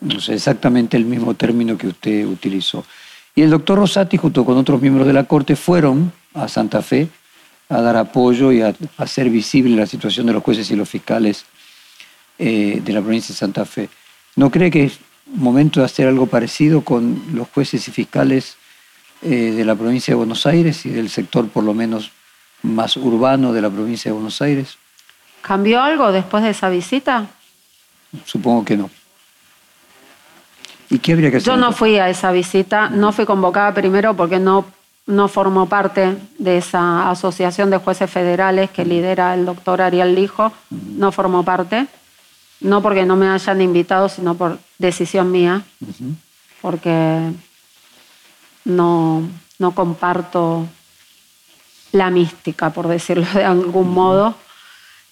[0.01, 2.85] No sé, exactamente el mismo término que usted utilizó.
[3.33, 7.07] Y el doctor Rosati, junto con otros miembros de la Corte, fueron a Santa Fe
[7.69, 11.45] a dar apoyo y a hacer visible la situación de los jueces y los fiscales
[12.39, 13.89] eh, de la provincia de Santa Fe.
[14.35, 18.55] ¿No cree que es momento de hacer algo parecido con los jueces y fiscales
[19.21, 22.11] eh, de la provincia de Buenos Aires y del sector por lo menos
[22.61, 24.77] más urbano de la provincia de Buenos Aires?
[25.41, 27.27] ¿Cambió algo después de esa visita?
[28.25, 28.89] Supongo que no.
[30.89, 31.47] ¿Y qué habría que hacer?
[31.47, 34.65] Yo no fui a esa visita, no fui convocada primero porque no,
[35.07, 40.51] no formo parte de esa asociación de jueces federales que lidera el doctor Ariel Lijo,
[40.69, 41.87] no formo parte,
[42.59, 45.63] no porque no me hayan invitado, sino por decisión mía,
[46.61, 47.31] porque
[48.65, 49.23] no,
[49.59, 50.67] no comparto
[51.93, 54.35] la mística, por decirlo de algún modo.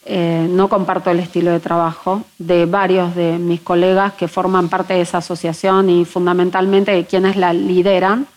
[0.07, 4.93] Eh, no comparto el estilo de trabajo de varios de mis colegas que forman parte
[4.93, 8.27] de esa asociación y fundamentalmente de quienes la lideran,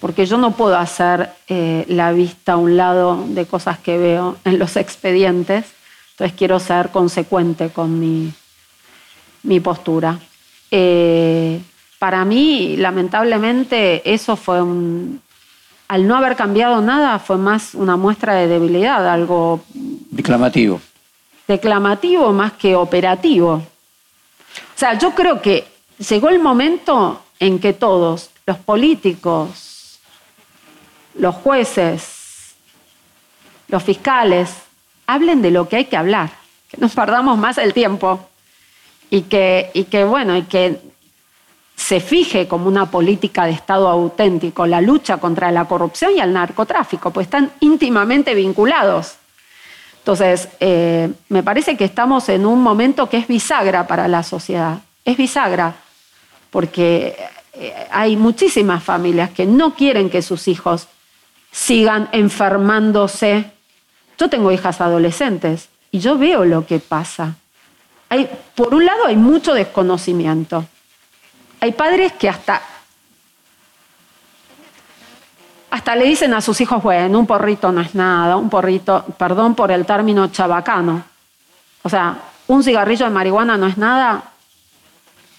[0.00, 4.36] porque yo no puedo hacer eh, la vista a un lado de cosas que veo
[4.44, 5.64] en los expedientes,
[6.12, 8.32] entonces quiero ser consecuente con mi,
[9.42, 10.18] mi postura.
[10.70, 11.60] Eh,
[11.98, 15.20] para mí, lamentablemente, eso fue un...
[15.88, 19.62] Al no haber cambiado nada, fue más una muestra de debilidad, algo
[20.10, 20.80] Declamativo.
[21.46, 23.52] declamativo más que operativo.
[23.54, 25.64] O sea, yo creo que
[26.08, 29.75] llegó el momento en que todos, los políticos,
[31.18, 32.54] los jueces,
[33.68, 34.50] los fiscales,
[35.06, 36.30] hablen de lo que hay que hablar,
[36.68, 38.28] que nos perdamos más el tiempo
[39.10, 40.80] y que, bueno, y que
[41.76, 46.32] se fije como una política de Estado auténtico la lucha contra la corrupción y el
[46.32, 49.16] narcotráfico, pues están íntimamente vinculados.
[49.98, 54.78] Entonces, eh, me parece que estamos en un momento que es bisagra para la sociedad.
[55.04, 55.74] Es bisagra,
[56.50, 57.16] porque
[57.52, 60.88] eh, hay muchísimas familias que no quieren que sus hijos
[61.56, 63.50] sigan enfermándose.
[64.18, 67.34] Yo tengo hijas adolescentes y yo veo lo que pasa.
[68.10, 70.66] Hay, por un lado, hay mucho desconocimiento.
[71.60, 72.60] Hay padres que hasta
[75.70, 79.54] hasta le dicen a sus hijos, bueno, un porrito no es nada, un porrito, perdón
[79.54, 81.04] por el término chabacano.
[81.82, 82.18] O sea,
[82.48, 84.24] un cigarrillo de marihuana no es nada.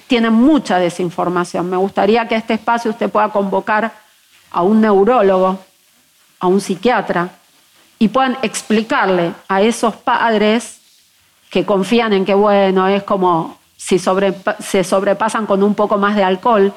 [0.07, 1.69] Tienen mucha desinformación.
[1.69, 3.91] Me gustaría que este espacio usted pueda convocar
[4.51, 5.59] a un neurólogo,
[6.39, 7.29] a un psiquiatra,
[7.99, 10.79] y puedan explicarle a esos padres
[11.49, 16.15] que confían en que, bueno, es como si sobrepa- se sobrepasan con un poco más
[16.15, 16.73] de alcohol,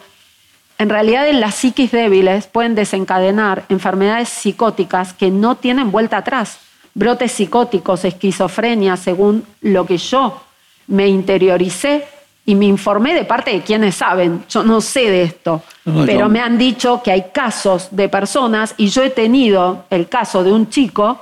[0.79, 6.59] en realidad en las psiquis débiles pueden desencadenar enfermedades psicóticas que no tienen vuelta atrás.
[6.95, 10.41] Brotes psicóticos, esquizofrenia, según lo que yo
[10.87, 12.09] me interioricé
[12.51, 14.45] y me informé de parte de quienes saben.
[14.49, 18.09] Yo no sé de esto, No, pero yo- me han dicho que hay casos de
[18.09, 21.21] personas y yo he tenido el caso de un chico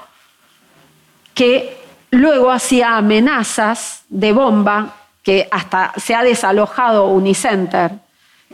[1.34, 1.76] que
[2.10, 7.92] luego hacía amenazas de bomba que hasta se ha desalojado Unicenter,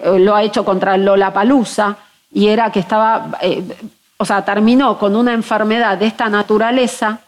[0.02, 1.96] eh, lo ha hecho contra Lola Palusa,
[2.32, 3.62] y era que estaba, eh,
[4.16, 7.20] o sea, terminó con una enfermedad de esta naturaleza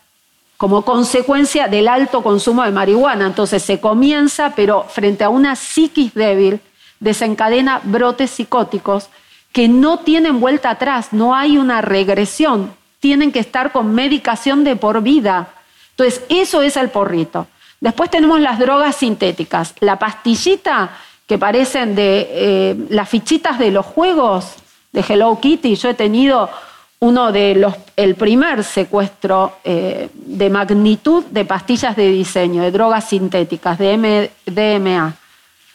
[0.56, 3.26] como consecuencia del alto consumo de marihuana.
[3.26, 6.60] Entonces se comienza, pero frente a una psiquis débil,
[7.00, 9.08] desencadena brotes psicóticos
[9.52, 14.76] que no tienen vuelta atrás, no hay una regresión, tienen que estar con medicación de
[14.76, 15.48] por vida.
[15.92, 17.46] Entonces, eso es el porrito.
[17.80, 19.74] Después tenemos las drogas sintéticas.
[19.80, 20.90] La pastillita
[21.26, 24.56] que parecen de eh, las fichitas de los juegos
[24.92, 25.74] de Hello Kitty.
[25.76, 26.50] Yo he tenido
[26.98, 33.08] uno de los, el primer secuestro eh, de magnitud de pastillas de diseño, de drogas
[33.08, 35.14] sintéticas, de DMA,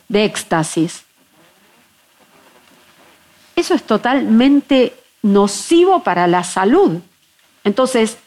[0.07, 1.03] de éxtasis.
[3.55, 6.99] Eso es totalmente nocivo para la salud.
[7.63, 8.17] Entonces,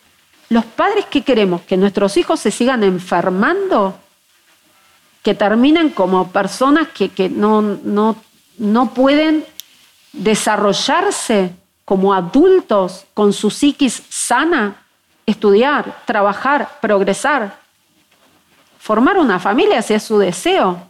[0.48, 3.98] los padres que queremos que nuestros hijos se sigan enfermando,
[5.22, 8.16] que terminen como personas que, no, no,
[8.58, 9.44] no pueden
[10.12, 11.50] desarrollarse
[11.84, 14.76] como adultos con su psiquis sana,
[15.26, 17.58] estudiar, trabajar, progresar,
[18.78, 20.88] formar una familia si es su deseo.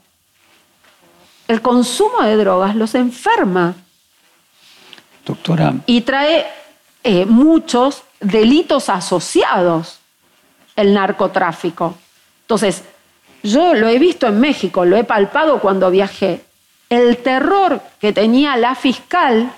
[1.47, 3.75] El consumo de drogas los enferma.
[5.27, 5.75] Doctora.
[5.87, 6.47] Y trae
[7.03, 9.99] eh, muchos delitos asociados
[10.77, 11.95] el narcotráfico.
[12.43, 12.83] Entonces,
[13.43, 16.45] yo lo he visto en México, lo he palpado cuando viajé.
[16.89, 19.53] El terror que tenía la fiscal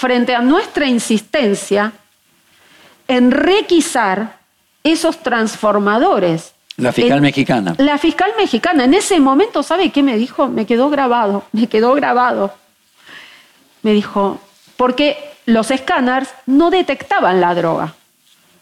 [0.00, 1.92] frente a nuestra insistencia
[3.06, 4.38] en requisar
[4.82, 6.54] esos transformadores.
[6.78, 7.74] La fiscal mexicana.
[7.76, 8.84] La fiscal mexicana.
[8.84, 10.48] En ese momento, ¿sabe qué me dijo?
[10.48, 12.54] Me quedó grabado, me quedó grabado.
[13.82, 14.40] Me dijo,
[14.78, 17.92] porque los escáneres no detectaban la droga,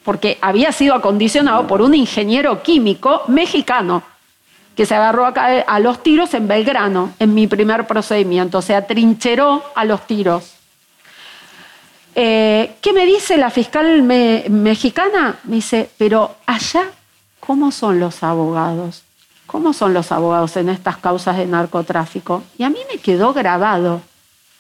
[0.03, 4.03] porque había sido acondicionado por un ingeniero químico mexicano
[4.75, 9.85] que se agarró a, los tiros en Belgrano, en mi primer procedimiento, se atrincheró a
[9.85, 10.58] los tiros.
[12.21, 15.39] Eh, ¿Qué me dice la fiscal mexicana?
[15.45, 16.91] Me dice, pero allá,
[17.39, 19.05] ¿cómo son los abogados?
[19.47, 22.43] ¿Cómo son los abogados en estas causas de narcotráfico?
[22.59, 24.03] Y a mí me quedó grabado,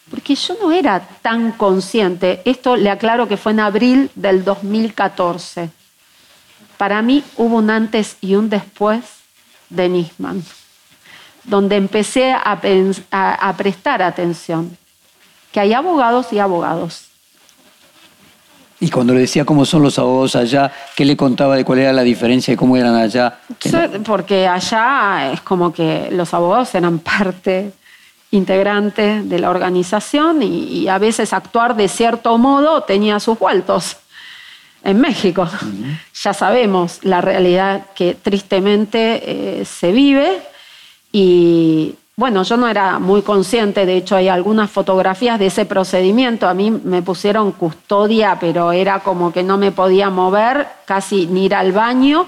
[0.08, 2.42] porque yo no era tan consciente.
[2.44, 5.68] Esto le aclaro que fue en abril del 2014.
[6.76, 9.02] Para mí hubo un antes y un después
[9.68, 10.44] de Nisman,
[11.42, 12.56] donde empecé a,
[13.10, 14.78] a prestar atención,
[15.50, 17.07] que hay abogados y abogados
[18.80, 21.92] y cuando le decía cómo son los abogados allá, ¿qué le contaba de cuál era
[21.92, 23.40] la diferencia y cómo eran allá?
[24.04, 27.72] Porque allá es como que los abogados eran parte
[28.30, 33.96] integrante de la organización y, a veces actuar de cierto modo tenía sus vueltos.
[34.84, 35.48] En México
[36.22, 40.40] ya sabemos la realidad que tristemente eh, se vive
[41.10, 46.48] y bueno, yo no era muy consciente, de hecho hay algunas fotografías de ese procedimiento,
[46.48, 51.44] a mí me pusieron custodia, pero era como que no me podía mover, casi ni
[51.44, 52.26] ir al baño,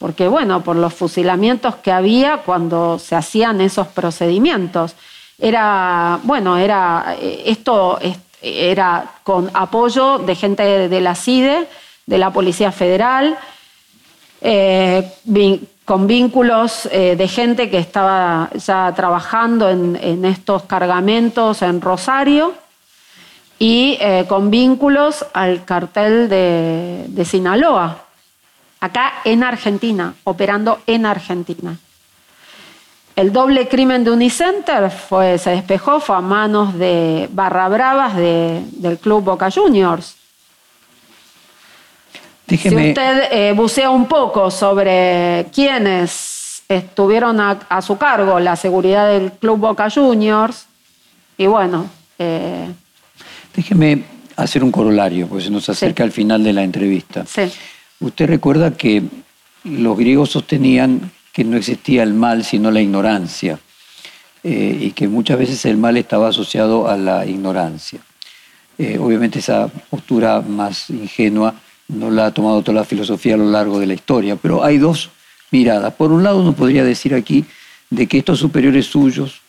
[0.00, 4.96] porque bueno, por los fusilamientos que había cuando se hacían esos procedimientos.
[5.38, 8.00] Era, bueno, era, esto
[8.42, 11.68] era con apoyo de gente de la CIDE,
[12.06, 13.38] de la Policía Federal,
[14.40, 15.08] eh,
[15.92, 22.54] con vínculos eh, de gente que estaba ya trabajando en, estos cargamentos en Rosario
[23.58, 28.04] y eh, con vínculos al cartel de, Sinaloa,
[28.80, 31.76] acá en Argentina, operando en Argentina.
[33.14, 38.98] El doble crimen de Unicenter fue, se despejó, fue a manos de Barra Bravas del
[38.98, 40.21] Club Boca Juniors
[42.48, 49.32] si usted eh, bucea un poco sobre quiénes estuvieron a, su cargo la seguridad del
[49.32, 50.66] Club Boca Juniors,
[51.36, 51.88] y bueno...
[52.18, 52.68] Eh,
[53.54, 54.04] Déjeme
[54.36, 57.24] hacer un corolario, porque se nos acerca al final de la entrevista.
[57.26, 57.42] Sí.
[58.00, 59.02] Usted recuerda que
[59.64, 63.58] los griegos sostenían que no existía el mal sino la ignorancia,
[64.42, 68.00] eh, y que muchas veces el mal estaba asociado a la ignorancia.
[68.98, 71.54] obviamente esa postura más ingenua
[71.92, 74.78] no la ha tomado toda la filosofía a lo largo de la historia, pero hay
[74.78, 75.10] dos
[75.50, 75.94] miradas.
[75.94, 77.44] Por un lado, uno podría decir aquí
[77.90, 79.40] de que estos superiores suyos,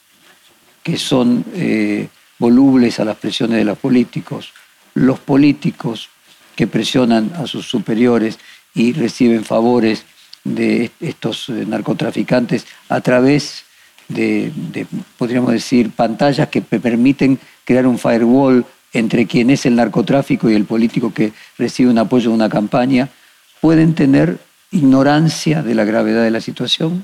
[0.83, 4.51] que son eh, volubles a las presiones de los políticos,
[4.93, 6.09] los políticos
[6.55, 8.37] que presionan a sus superiores
[8.75, 10.03] y reciben favores
[10.43, 13.63] de estos eh, narcotraficantes a través
[14.09, 14.85] de, de,
[15.17, 20.65] podríamos decir, pantallas que permiten crear un firewall entre quien es el narcotráfico y el
[20.65, 23.09] político que recibe un apoyo de una campaña,
[23.59, 24.37] pueden tener
[24.71, 27.03] ignorancia de la gravedad de la situación?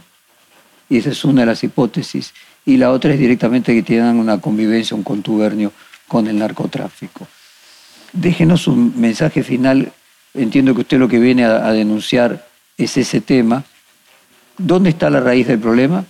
[0.90, 2.34] y esa es una de las hipótesis,
[2.66, 5.72] y la otra es directamente que tienen una convivencia, un contubernio
[6.07, 7.28] con el narcotráfico.
[8.11, 9.91] Déjenos un mensaje final,
[10.34, 12.48] entiendo que usted lo que viene a, a denunciar
[12.78, 13.64] es ese tema.
[14.57, 16.06] ¿Dónde está la raíz del problema?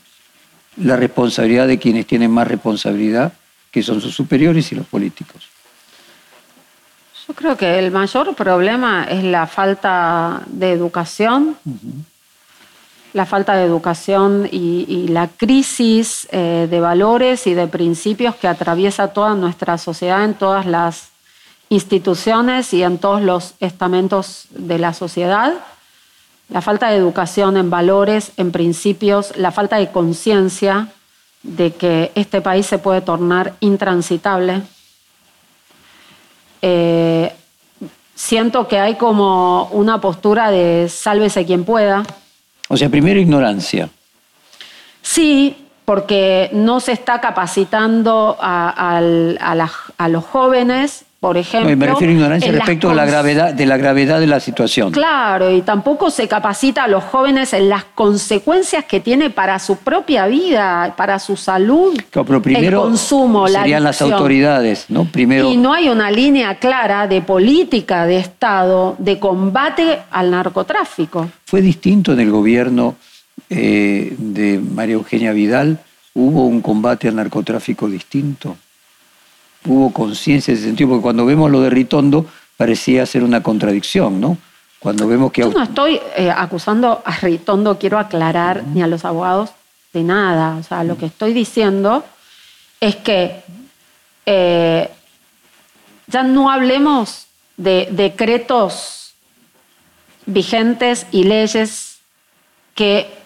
[0.78, 3.34] La responsabilidad de quienes tienen más responsabilidad,
[3.72, 5.50] que son sus superiores y los políticos.
[7.30, 11.56] Yo creo que el mayor problema es la falta de educación,
[13.14, 18.48] la falta de educación y, y la crisis eh, de valores y de principios que
[18.48, 21.10] atraviesa toda nuestra sociedad en todas las
[21.70, 25.54] instituciones y en todos los estamentos de la sociedad.
[26.50, 30.88] La falta de educación en valores, en principios, la falta de conciencia
[31.44, 34.64] de que este país se puede tornar intransitable.
[36.62, 37.34] Eh,
[38.16, 42.04] siento que hay como una postura de sálvese quien pueda.
[42.68, 43.90] O sea, primero ignorancia.
[45.02, 45.56] Sí,
[45.86, 51.70] porque no se está capacitando a, al- a la- a los jóvenes, por ejemplo.
[51.70, 54.92] No, me refiero a ignorancia respecto a la gravedad, de la gravedad de la situación.
[54.92, 59.78] Claro, y tampoco se capacita a los jóvenes en las consecuencias que tiene para su
[59.78, 65.06] propia vida, para su salud, Claro, pero primero el consumo, la serían las autoridades, ¿no?
[65.06, 71.30] Primero, Y no hay una línea clara de política de Estado de combate al narcotráfico.
[71.46, 72.96] ¿fue distinto en el gobierno
[73.50, 75.80] eh, de María Eugenia Vidal?
[76.14, 78.58] ¿Hubo un combate al narcotráfico distinto?
[79.66, 80.90] ¿Hubo conciencia en ese sentido?
[80.90, 82.26] Porque cuando vemos lo de Ritondo
[82.58, 84.38] parecía ser una contradicción, ¿no?
[84.80, 85.42] Cuando vemos que...
[85.42, 89.52] Yo no estoy eh, acusando a Ritondo, quiero aclarar, ni a los abogados
[89.94, 90.56] de nada.
[90.58, 92.06] O sea, lo que estoy diciendo
[92.80, 93.42] es que
[94.26, 94.90] eh,
[96.08, 97.28] ya no hablemos
[97.58, 99.14] de decretos
[100.26, 102.00] vigentes y leyes
[102.74, 103.19] que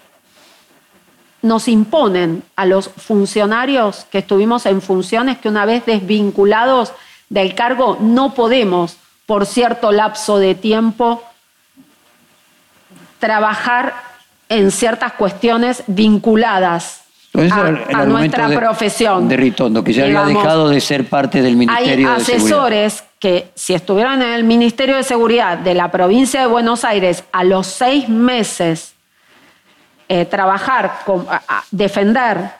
[1.43, 6.93] nos imponen a los funcionarios que estuvimos en funciones que una vez desvinculados
[7.29, 11.21] del cargo no podemos, por cierto lapso de tiempo,
[13.19, 13.93] trabajar
[14.49, 17.01] en ciertas cuestiones vinculadas
[17.33, 19.27] a, el nuestra de- profesión.
[19.27, 22.41] De Ritondo, que ya había dejado de ser parte del hay Ministerio de Seguridad.
[22.41, 27.23] asesores que si estuvieran en el Ministerio de Seguridad de la provincia de Buenos Aires
[27.31, 28.93] a los seis meses
[30.09, 32.51] eh, trabajar, con, a- a defender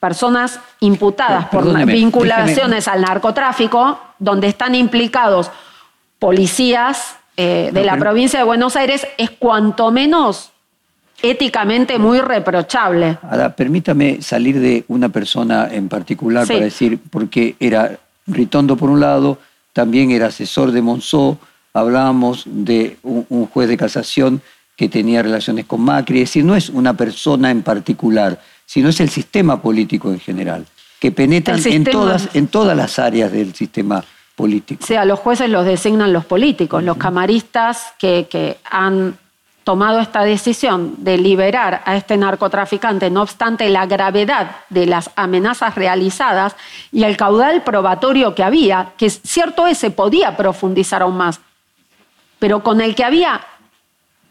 [0.00, 5.50] personas imputadas Pero, por vinculaciones al narcotráfico, donde están implicados
[6.18, 10.50] policías eh, de No, la provincia de Buenos Aires, es cuanto menos
[11.22, 13.18] éticamente muy reprochable.
[13.28, 16.52] Ahora, permítame salir de una persona en particular Sí.
[16.52, 19.38] para decir, porque era Ritondo por un lado,
[19.72, 21.38] también era asesor de Monzó,
[21.72, 24.40] hablábamos de un, un juez de casación
[24.76, 29.00] que tenía relaciones con Macri, es decir, no es una persona en particular, sino es
[29.00, 30.66] el sistema político en general,
[30.98, 34.82] que penetran en todas, en todas las áreas del sistema político.
[34.82, 39.16] O sea, los jueces los designan los políticos, los camaristas que, que han
[39.64, 45.74] tomado esta decisión de liberar a este narcotraficante, no obstante la gravedad de las amenazas
[45.74, 46.54] realizadas
[46.92, 51.40] y el caudal probatorio que había, que cierto es, se podía profundizar aún más,
[52.38, 53.40] pero con el que había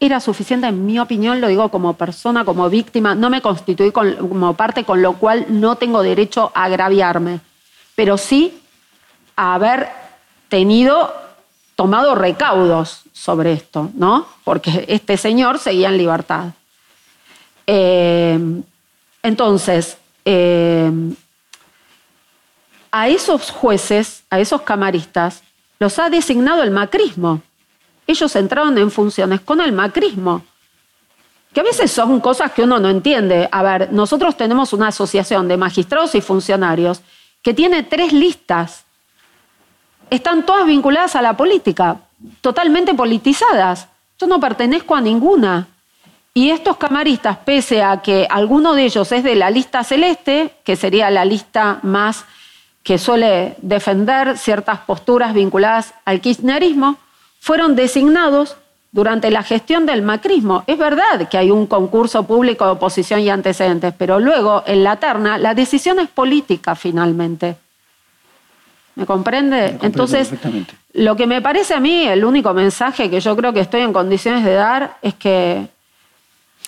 [0.06, 4.14] era suficiente, en mi opinión, lo digo como persona, como víctima, no me constituí con-
[4.16, 7.40] como parte, con lo cual no tengo derecho a agraviarme,
[7.94, 8.60] pero sí
[9.36, 9.88] a haber
[10.48, 11.12] tenido,
[11.76, 14.26] tomado recaudos sobre esto, ¿no?
[14.44, 16.46] Porque este señor seguía en libertad.
[17.66, 18.38] Eh,
[19.22, 20.90] entonces, eh,
[22.92, 25.42] a esos jueces, a esos camaristas,
[25.80, 27.42] los ha designado el macrismo.
[28.06, 30.42] Ellos entraron en funciones con el macrismo
[31.54, 33.48] que a veces son cosas que uno no entiende.
[33.50, 37.00] A ver, nosotros tenemos una asociación de magistrados y funcionarios
[37.42, 38.84] que tiene tres listas.
[40.10, 42.00] Están todas vinculadas a la política,
[42.40, 43.86] totalmente politizadas.
[44.18, 45.68] Yo no pertenezco a ninguna.
[46.34, 50.74] Y estos camaristas, pese a que alguno de ellos es de la lista celeste, que
[50.74, 52.24] sería la lista más
[52.82, 56.98] que suele defender ciertas posturas vinculadas al kirchnerismo,
[57.44, 58.56] fueron designados
[58.90, 60.64] durante la gestión del macrismo.
[60.66, 64.96] Es verdad que hay un concurso público de oposición y antecedentes, pero luego en la
[64.96, 67.56] terna la decisión es política finalmente.
[68.94, 69.72] ¿Me comprende?
[69.72, 70.32] comprendo Entonces,
[70.94, 73.92] lo que me parece a mí, el único mensaje que yo creo que estoy en
[73.92, 75.66] condiciones de dar es que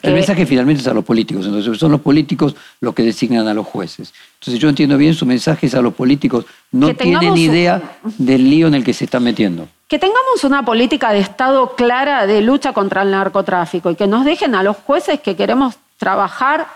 [0.02, 3.48] El Eh, mensaje finalmente es a los políticos, entonces son los políticos los que designan
[3.48, 4.12] a los jueces.
[4.40, 7.82] Entonces yo entiendo bien, su mensaje es a los políticos, no tienen un- idea
[8.18, 9.68] del lío en el que se están metiendo.
[9.88, 14.24] Que tengamos una política de Estado clara de lucha contra el narcotráfico y que nos
[14.24, 16.66] dejen a los jueces que queremos trabajar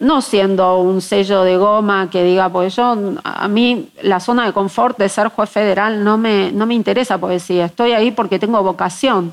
[0.00, 4.52] no siendo un sello de goma que diga, pues yo, a mí la zona de
[4.52, 8.38] confort de ser juez federal no me, no me interesa, porque si estoy ahí porque
[8.38, 9.32] tengo vocación.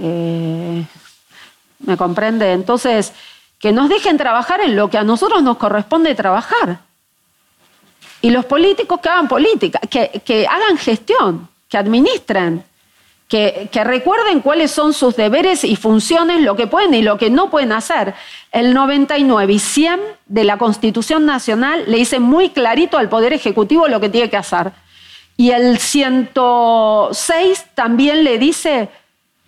[0.00, 0.84] Eh,
[1.86, 2.52] ¿Me comprende?
[2.52, 3.12] Entonces,
[3.58, 6.80] que nos dejen trabajar en lo que a nosotros nos corresponde trabajar.
[8.20, 12.64] Y los políticos que hagan política, que, que hagan gestión, que administren
[13.28, 17.50] que, recuerden cuáles son sus deberes y funciones, lo que pueden y lo que no
[17.50, 18.14] pueden hacer.
[18.52, 23.88] El 99 y 100 de la Constitución Nacional le dice muy clarito al Poder Ejecutivo
[23.88, 24.72] lo que tiene que hacer.
[25.36, 28.88] Y el 106 también le dice,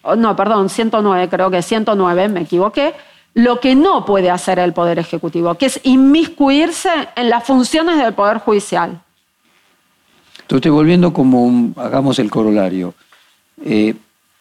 [0.07, 2.95] oh, no, perdón, 109, creo que 109, me equivoqué,
[3.35, 8.15] lo que no puede hacer el Poder Ejecutivo, que es inmiscuirse en las funciones del
[8.15, 9.03] Poder Judicial.
[10.41, 12.95] Entonces, volviendo como hagamos el corolario,
[13.65, 13.95] eh,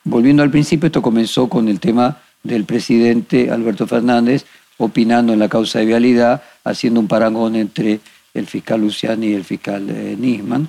[0.03, 4.45] volviendo al principio, esto comenzó con el tema del presidente Alberto Fernández
[4.77, 7.99] opinando en la causa de vialidad, haciendo un parangón entre
[8.33, 10.67] el fiscal Luciani y el fiscal eh, Nisman.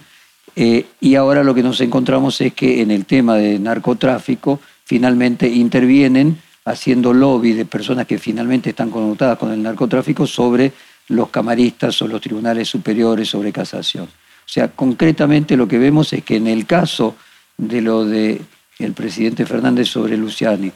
[0.54, 5.48] Eh, y ahora lo que nos encontramos es que en el tema de narcotráfico finalmente
[5.48, 10.72] intervienen haciendo lobby de personas que finalmente están connotadas con el narcotráfico sobre
[11.08, 14.04] los camaristas o los tribunales superiores sobre casación.
[14.04, 17.16] O sea, concretamente lo que vemos es que en el caso
[17.56, 18.40] de lo del
[18.78, 20.70] el presidente Fernández sobre Luciani,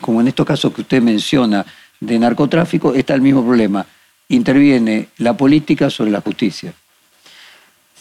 [0.00, 1.64] como en estos casos que usted menciona
[2.00, 3.86] de narcotráfico, está el mismo problema.
[4.28, 6.72] Interviene la política sobre la justicia.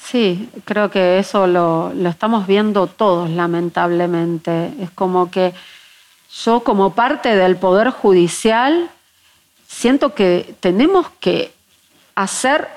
[0.09, 4.71] Sí, creo que eso lo, lo estamos viendo todos, lamentablemente.
[4.79, 5.53] Es como que
[6.43, 8.89] yo como parte del Poder Judicial
[9.67, 11.51] siento que tenemos que
[12.15, 12.69] hacer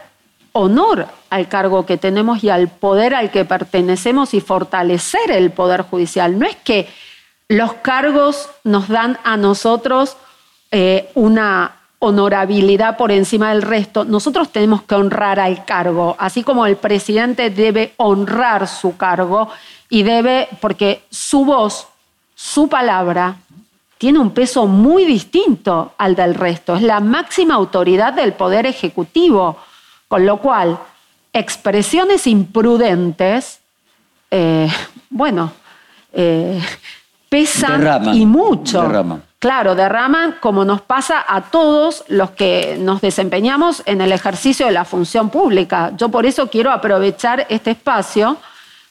[0.52, 5.82] honor al cargo que tenemos y al poder al que pertenecemos y fortalecer el poder
[5.82, 6.36] judicial.
[6.36, 6.89] No es que
[7.47, 10.16] los cargos nos dan a nosotros
[10.73, 14.05] eh, una honorabilidad por encima del resto.
[14.05, 19.49] Nosotros tenemos que honrar al cargo, así como el presidente debe honrar su cargo
[19.89, 21.87] y debe, porque su voz,
[22.35, 23.37] su palabra,
[23.99, 26.75] tiene un peso muy distinto al del resto.
[26.75, 29.59] Es la máxima autoridad del poder ejecutivo
[30.09, 30.77] con lo cual,
[31.33, 33.61] expresiones imprudentes,
[34.29, 34.69] eh,
[35.09, 35.53] bueno,
[36.13, 36.61] eh,
[37.29, 38.91] pesan y mucho.
[39.41, 44.73] Claro, derraman como nos pasa a todos los que nos desempeñamos en el ejercicio de
[44.73, 45.93] la función pública.
[45.97, 48.37] Yo por eso quiero aprovechar este espacio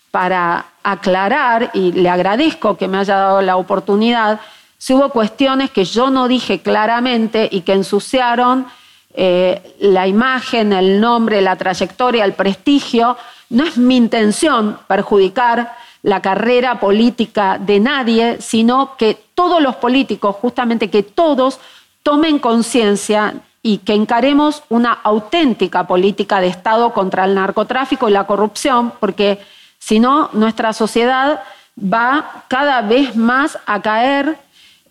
[0.10, 4.40] para aclarar, y le agradezco que me haya dado la oportunidad,
[4.76, 8.66] si hubo cuestiones que yo no dije claramente y que ensuciaron
[9.14, 13.18] eh, la imagen, el nombre, la trayectoria, el prestigio.
[13.50, 20.36] No es mi intención perjudicar la carrera política de nadie, sino que todos los políticos,
[20.42, 21.60] justamente que todos
[22.04, 28.26] tomen conciencia y que encaremos una auténtica política de Estado contra el narcotráfico y la
[28.26, 29.40] corrupción, porque
[29.78, 31.42] si no, nuestra sociedad
[31.82, 34.38] va cada vez más a caer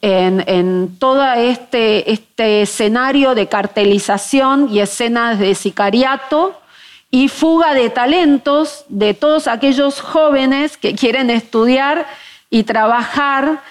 [0.00, 6.60] en, todo este, este escenario de cartelización y escenas de sicariato
[7.10, 12.06] y fuga de talentos de todos aquellos jóvenes que quieren estudiar
[12.50, 13.62] y trabajar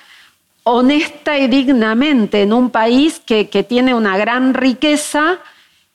[0.63, 5.39] honesta y dignamente en un país que, tiene una gran riqueza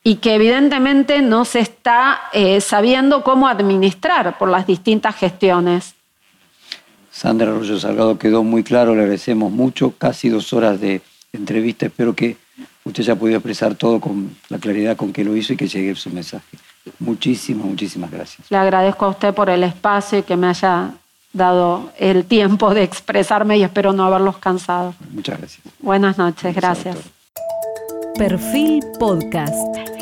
[0.03, 5.95] y que evidentemente no se está eh, sabiendo cómo administrar por las distintas gestiones.
[7.11, 11.01] Sandra Arroyo Salgado quedó muy claro, le agradecemos mucho, casi dos horas de
[11.31, 11.85] entrevista.
[11.85, 12.37] Espero que
[12.83, 15.93] usted haya podido expresar todo con la claridad con que lo hizo y que llegue
[15.93, 16.57] su mensaje.
[16.99, 18.49] Muchísimas, muchísimas gracias.
[18.49, 20.91] Le agradezco a usted por el espacio y que me haya
[21.31, 24.93] dado el tiempo de expresarme y espero no haberlos cansado.
[25.11, 25.61] Muchas gracias.
[25.79, 26.97] Buenas noches, gracias.
[28.17, 29.92] Perfil Podcast.